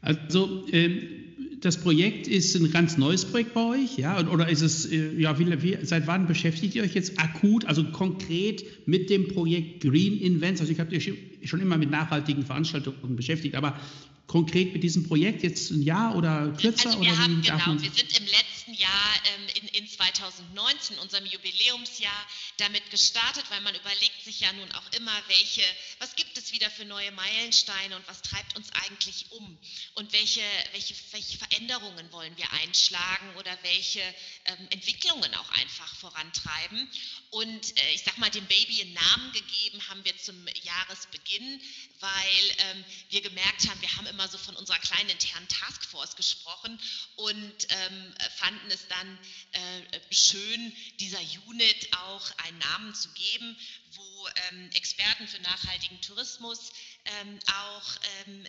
[0.00, 4.18] Also ähm das Projekt ist ein ganz neues Projekt bei euch, ja?
[4.28, 7.84] Oder ist es, äh, ja, wie, wie, seit wann beschäftigt ihr euch jetzt akut, also
[7.84, 10.60] konkret mit dem Projekt Green Invents?
[10.60, 11.12] Also ich habe euch
[11.44, 13.78] schon immer mit nachhaltigen Veranstaltungen beschäftigt, aber
[14.26, 16.90] konkret mit diesem Projekt jetzt ein Jahr oder kürzer?
[16.90, 21.26] Also wir oder haben, genau, wir sind im letzten Jahr ähm, in, in 2019, unserem
[21.26, 22.26] Jubiläumsjahr,
[22.58, 25.64] damit gestartet, weil man überlegt sich ja nun auch immer, welche,
[25.98, 29.58] was gibt es wieder für neue Meilensteine und was treibt uns eigentlich um
[29.94, 30.42] und welche,
[30.72, 34.02] welche, welche Veränderungen wollen wir einschlagen oder welche
[34.44, 36.90] ähm, Entwicklungen auch einfach vorantreiben.
[37.30, 41.60] Und äh, ich sag mal, dem Baby einen Namen gegeben haben wir zum Jahresbeginn,
[42.00, 46.78] weil ähm, wir gemerkt haben, wir haben immer so von unserer kleinen internen Taskforce gesprochen
[47.16, 49.18] und ähm, fanden es dann
[49.52, 53.56] äh, schön, dieser Unit auch einen Namen zu geben,
[53.92, 56.72] wo ähm, Experten für nachhaltigen Tourismus
[57.04, 57.96] ähm, auch
[58.26, 58.46] ähm,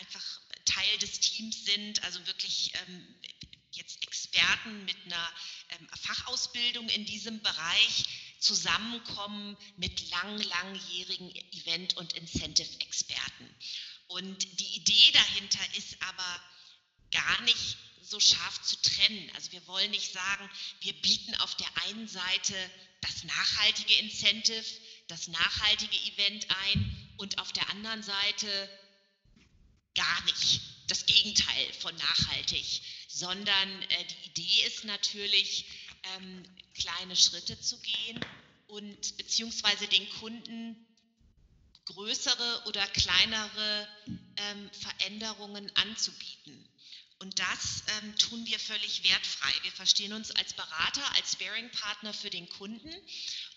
[0.00, 3.14] einfach Teil des Teams sind, also wirklich ähm,
[3.72, 5.32] jetzt Experten mit einer
[5.70, 8.04] ähm, Fachausbildung in diesem Bereich
[8.38, 13.54] zusammenkommen mit lang, langjährigen Event- und Incentive-Experten.
[14.08, 16.42] Und die Idee dahinter ist aber
[17.12, 17.76] gar nicht
[18.12, 19.30] so scharf zu trennen.
[19.34, 20.50] Also wir wollen nicht sagen,
[20.80, 22.54] wir bieten auf der einen Seite
[23.00, 24.64] das nachhaltige Incentive,
[25.08, 28.78] das nachhaltige Event ein und auf der anderen Seite
[29.94, 35.64] gar nicht das Gegenteil von nachhaltig, sondern äh, die Idee ist natürlich,
[36.16, 36.42] ähm,
[36.74, 38.20] kleine Schritte zu gehen
[38.66, 40.86] und beziehungsweise den Kunden
[41.86, 43.88] größere oder kleinere
[44.36, 46.68] ähm, Veränderungen anzubieten.
[47.22, 49.52] Und das ähm, tun wir völlig wertfrei.
[49.62, 52.92] Wir verstehen uns als Berater, als Sparing-Partner für den Kunden.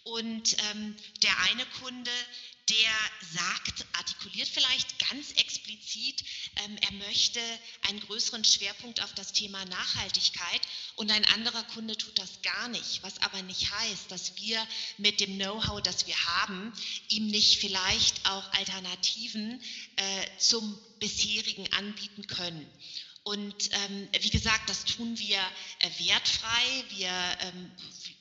[0.04, 2.12] Und ähm, der eine Kunde,
[2.70, 2.92] der
[3.34, 6.24] sagt, artikuliert vielleicht ganz explizit,
[6.58, 7.40] ähm, er möchte
[7.88, 10.62] einen größeren Schwerpunkt auf das Thema Nachhaltigkeit
[10.96, 14.64] und ein anderer Kunde tut das gar nicht, was aber nicht heißt, dass wir
[15.00, 16.72] mit dem Know-how, das wir haben,
[17.10, 19.60] ihm nicht vielleicht auch Alternativen
[19.96, 22.72] äh, zum bisherigen anbieten können.
[23.26, 25.40] Und ähm, wie gesagt, das tun wir
[25.80, 26.84] äh, wertfrei.
[26.90, 27.72] Wir, ähm,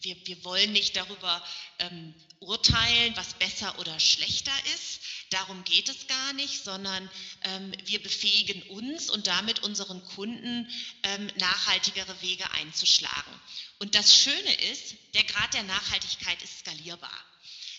[0.00, 1.44] wir, wir wollen nicht darüber
[1.78, 5.00] ähm, urteilen, was besser oder schlechter ist.
[5.28, 7.10] Darum geht es gar nicht, sondern
[7.42, 10.70] ähm, wir befähigen uns und damit unseren Kunden
[11.02, 13.40] ähm, nachhaltigere Wege einzuschlagen.
[13.80, 17.33] Und das Schöne ist, der Grad der Nachhaltigkeit ist skalierbar.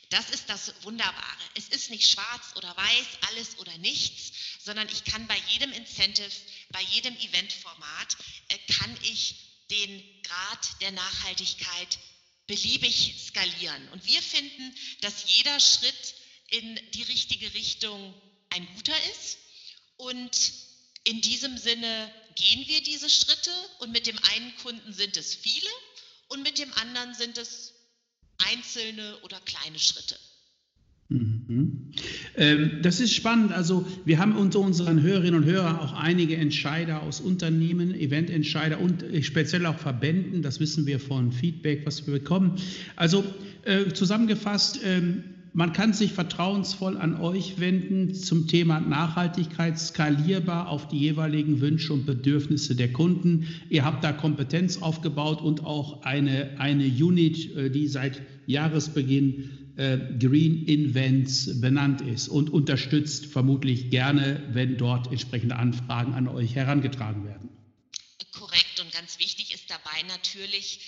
[0.10, 1.44] Das ist das Wunderbare.
[1.56, 4.32] Es ist nicht schwarz oder weiß, alles oder nichts,
[4.64, 6.32] sondern ich kann bei jedem Incentive,
[6.70, 8.18] bei jedem Eventformat,
[8.50, 9.36] äh, kann ich
[9.72, 11.98] den Grad der Nachhaltigkeit
[12.48, 13.90] beliebig skalieren.
[13.90, 16.16] Und wir finden, dass jeder Schritt
[16.50, 18.14] in die richtige Richtung
[18.50, 19.40] ein guter ist
[19.98, 20.54] und
[21.08, 25.70] In diesem Sinne gehen wir diese Schritte und mit dem einen Kunden sind es viele
[26.30, 27.75] und mit dem anderen sind es
[28.38, 30.16] einzelne oder kleine Schritte.
[31.08, 31.92] Mhm.
[32.36, 33.52] Ähm, das ist spannend.
[33.52, 39.04] Also wir haben unter unseren Hörerinnen und Hörern auch einige Entscheider aus Unternehmen, Evententscheider und
[39.04, 40.42] äh, speziell auch Verbänden.
[40.42, 42.60] Das wissen wir von Feedback, was wir bekommen.
[42.96, 43.24] Also
[43.66, 45.24] äh, zusammengefasst, ähm,
[45.56, 51.94] man kann sich vertrauensvoll an euch wenden zum Thema Nachhaltigkeit, skalierbar auf die jeweiligen Wünsche
[51.94, 53.48] und Bedürfnisse der Kunden.
[53.70, 59.98] Ihr habt da Kompetenz aufgebaut und auch eine, eine Unit, äh, die seit Jahresbeginn äh,
[60.20, 67.24] Green Invents benannt ist und unterstützt vermutlich gerne, wenn dort entsprechende Anfragen an euch herangetragen
[67.24, 67.50] werden.
[68.34, 70.82] Korrekt und ganz wichtig ist dabei natürlich,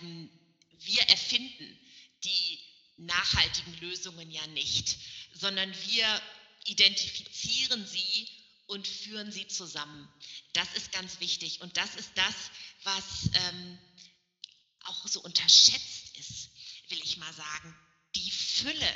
[0.00, 0.28] ähm,
[0.84, 1.64] wir erfinden
[2.22, 2.63] die
[2.96, 4.96] nachhaltigen Lösungen ja nicht,
[5.34, 6.22] sondern wir
[6.66, 8.28] identifizieren sie
[8.66, 10.08] und führen sie zusammen.
[10.52, 12.34] Das ist ganz wichtig und das ist das,
[12.84, 13.78] was ähm,
[14.84, 16.50] auch so unterschätzt ist,
[16.88, 17.76] will ich mal sagen.
[18.14, 18.92] Die Fülle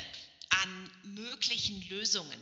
[0.49, 2.41] an möglichen Lösungen,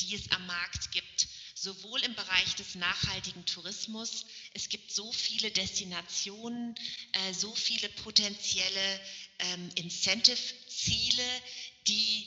[0.00, 4.26] die es am Markt gibt, sowohl im Bereich des nachhaltigen Tourismus.
[4.52, 6.74] Es gibt so viele Destinationen,
[7.12, 9.00] äh, so viele potenzielle
[9.38, 11.42] ähm, Incentive-Ziele,
[11.86, 12.26] die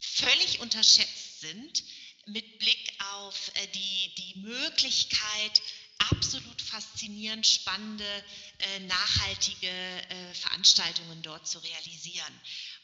[0.00, 1.84] völlig unterschätzt sind
[2.26, 5.62] mit Blick auf äh, die, die Möglichkeit,
[6.10, 8.24] absolut faszinierend spannende,
[8.58, 12.40] äh, nachhaltige äh, Veranstaltungen dort zu realisieren.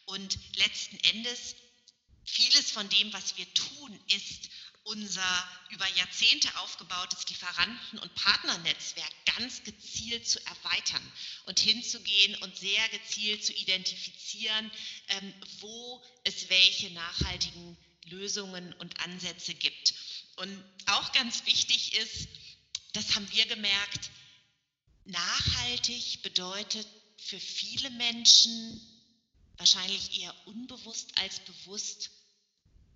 [0.06, 1.54] Und letzten Endes,
[2.24, 4.50] vieles von dem, was wir tun, ist
[4.88, 11.12] unser über Jahrzehnte aufgebautes Lieferanten- und Partnernetzwerk ganz gezielt zu erweitern
[11.46, 14.70] und hinzugehen und sehr gezielt zu identifizieren,
[15.08, 17.76] ähm, wo es welche nachhaltigen
[18.06, 19.94] Lösungen und Ansätze gibt.
[20.36, 22.28] Und auch ganz wichtig ist,
[22.94, 24.10] das haben wir gemerkt,
[25.04, 26.86] nachhaltig bedeutet
[27.18, 28.80] für viele Menschen
[29.58, 32.10] wahrscheinlich eher unbewusst als bewusst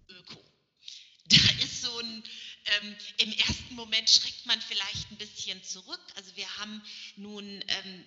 [0.08, 0.51] Öko
[1.58, 2.24] da ist so ein,
[2.64, 6.00] ähm, im ersten Moment schreckt man vielleicht ein bisschen zurück.
[6.16, 6.82] Also wir haben
[7.16, 8.04] nun ähm,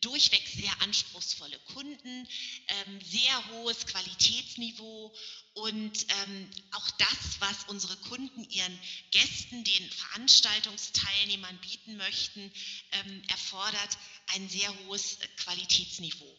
[0.00, 2.28] durchweg sehr anspruchsvolle Kunden,
[2.68, 5.14] ähm, sehr hohes Qualitätsniveau
[5.54, 8.78] und ähm, auch das, was unsere Kunden ihren
[9.10, 12.52] Gästen, den Veranstaltungsteilnehmern bieten möchten,
[12.92, 13.98] ähm, erfordert
[14.34, 16.36] ein sehr hohes Qualitätsniveau.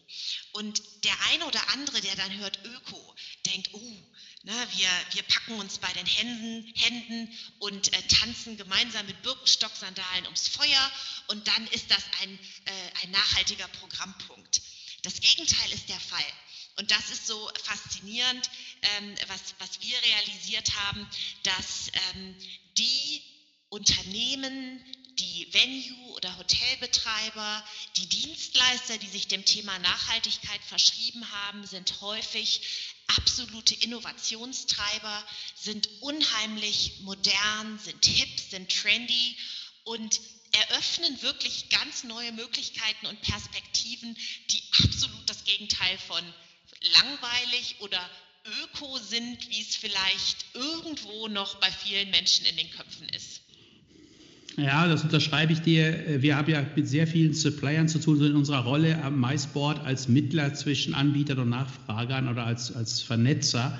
[0.53, 3.15] Und der eine oder andere, der dann hört Öko,
[3.45, 3.97] denkt, oh,
[4.43, 10.25] na, wir, wir packen uns bei den Händen, Händen und äh, tanzen gemeinsam mit Birkenstock-Sandalen
[10.25, 10.91] ums Feuer
[11.27, 14.61] und dann ist das ein, äh, ein nachhaltiger Programmpunkt.
[15.03, 16.25] Das Gegenteil ist der Fall.
[16.77, 18.49] Und das ist so faszinierend,
[18.81, 21.09] ähm, was, was wir realisiert haben,
[21.43, 22.35] dass ähm,
[22.77, 23.23] die
[23.69, 24.83] Unternehmen,
[25.17, 27.63] die Venue- oder Hotelbetreiber,
[27.97, 32.61] die Dienstleister, die sich dem Thema Nachhaltigkeit verschrieben haben, sind häufig
[33.15, 35.23] absolute Innovationstreiber,
[35.55, 39.37] sind unheimlich modern, sind hip, sind trendy
[39.83, 40.19] und
[40.51, 44.17] eröffnen wirklich ganz neue Möglichkeiten und Perspektiven,
[44.49, 46.23] die absolut das Gegenteil von
[47.01, 48.09] langweilig oder
[48.63, 53.41] öko sind, wie es vielleicht irgendwo noch bei vielen Menschen in den Köpfen ist.
[54.59, 56.19] Ja, das unterschreibe ich dir.
[56.23, 59.85] Wir haben ja mit sehr vielen Suppliern zu tun, so in unserer Rolle am MySport
[59.85, 63.77] als Mittler zwischen Anbietern und Nachfragern oder als, als Vernetzer.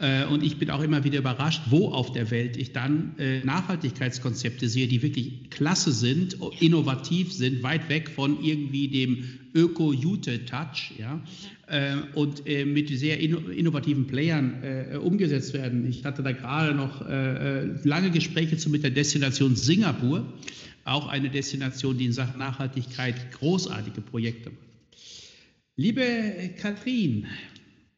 [0.00, 3.44] Äh, und ich bin auch immer wieder überrascht, wo auf der Welt ich dann äh,
[3.44, 9.24] Nachhaltigkeitskonzepte sehe, die wirklich klasse sind, innovativ sind, weit weg von irgendwie dem
[9.54, 11.20] Öko-Jute-Touch ja,
[11.66, 15.88] äh, und mit sehr innovativen Playern umgesetzt werden.
[15.88, 17.04] Ich hatte da gerade noch
[17.84, 20.24] lange Gespräche zu mit der Destination Singapur,
[20.84, 24.70] auch eine Destination, die in Sachen Nachhaltigkeit großartige Projekte macht.
[25.76, 27.26] Liebe Katrin,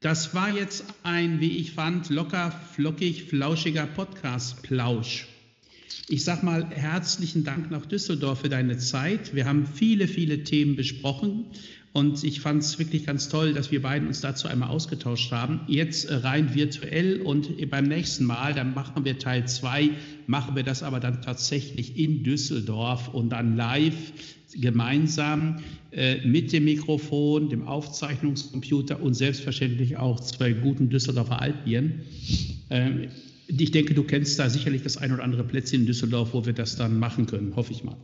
[0.03, 5.29] das war jetzt ein, wie ich fand, locker, flockig, flauschiger Podcast-Plausch.
[6.09, 9.33] Ich sage mal herzlichen Dank nach Düsseldorf für deine Zeit.
[9.35, 11.45] Wir haben viele, viele Themen besprochen
[11.93, 15.61] und ich fand es wirklich ganz toll, dass wir beiden uns dazu einmal ausgetauscht haben.
[15.69, 19.91] Jetzt rein virtuell und beim nächsten Mal, dann machen wir Teil 2,
[20.27, 24.13] machen wir das aber dann tatsächlich in Düsseldorf und dann live
[24.55, 32.03] gemeinsam äh, mit dem Mikrofon, dem Aufzeichnungscomputer und selbstverständlich auch zwei guten Düsseldorfer Altbieren.
[32.71, 33.09] Ähm,
[33.47, 36.53] ich denke, du kennst da sicherlich das ein oder andere Plätzchen in Düsseldorf, wo wir
[36.53, 37.97] das dann machen können, hoffe ich mal.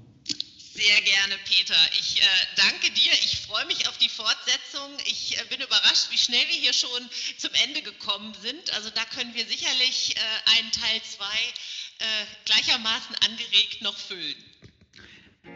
[0.78, 1.74] Sehr gerne, Peter.
[1.98, 2.24] Ich äh,
[2.56, 3.12] danke dir.
[3.24, 4.90] Ich freue mich auf die Fortsetzung.
[5.06, 7.02] Ich äh, bin überrascht, wie schnell wir hier schon
[7.36, 8.72] zum Ende gekommen sind.
[8.74, 12.04] Also da können wir sicherlich äh, einen Teil 2 äh,
[12.44, 14.36] gleichermaßen angeregt noch füllen.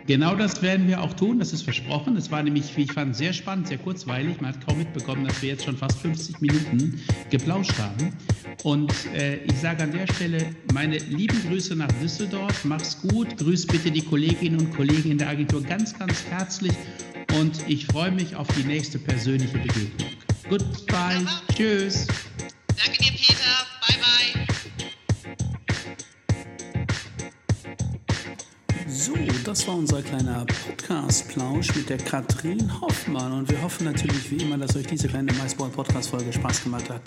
[0.06, 2.16] Genau das werden wir auch tun, das ist versprochen.
[2.16, 4.40] Es war nämlich, wie ich fand, sehr spannend, sehr kurzweilig.
[4.40, 8.12] Man hat kaum mitbekommen, dass wir jetzt schon fast 50 Minuten geplauscht haben.
[8.64, 12.64] Und äh, ich sage an der Stelle meine lieben Grüße nach Düsseldorf.
[12.64, 13.36] Mach's gut.
[13.36, 16.72] Grüß bitte die Kolleginnen und Kollegen in der Agentur ganz, ganz herzlich.
[17.38, 20.10] Und ich freue mich auf die nächste persönliche Begegnung.
[20.48, 21.24] Goodbye.
[21.54, 22.06] Tschüss.
[22.76, 23.71] Danke dir, Peter.
[29.02, 33.32] So, das war unser kleiner Podcast-Plausch mit der Katrin Hoffmann.
[33.32, 37.02] Und wir hoffen natürlich wie immer, dass euch diese kleine MySport-Podcast-Folge Spaß gemacht hat.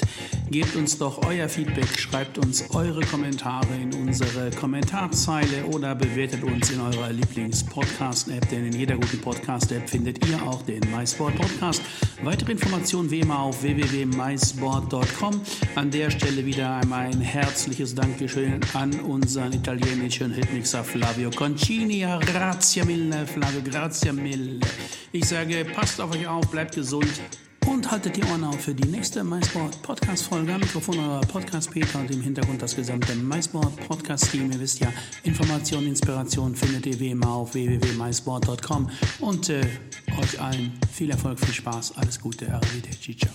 [0.52, 6.70] Gebt uns doch euer Feedback, schreibt uns eure Kommentare in unsere Kommentarzeile oder bewertet uns
[6.70, 11.82] in eurer Lieblings-Podcast-App, denn in jeder guten Podcast-App findet ihr auch den MySport-Podcast.
[12.24, 15.42] Weitere Informationen wie immer auf www.mysport.com.
[15.76, 21.85] An der Stelle wieder einmal ein herzliches Dankeschön an unseren italienischen Hitmixer Flavio Concini.
[21.88, 24.60] Grazie mille, Flavio, grazie mille.
[25.12, 27.22] Ich sage, passt auf euch auf, bleibt gesund
[27.68, 30.54] und haltet die Ohren auf für die nächste MySport Podcast Folge.
[30.54, 34.52] Am Mikrofon euer Podcast Peter und im Hintergrund das gesamte MySport Podcast Team.
[34.52, 34.92] Ihr wisst ja,
[35.24, 39.62] Informationen, Inspiration findet ihr wie immer auf www.mysport.com und äh,
[40.20, 43.34] euch allen viel Erfolg, viel Spaß, alles Gute, Arrivederci, ciao.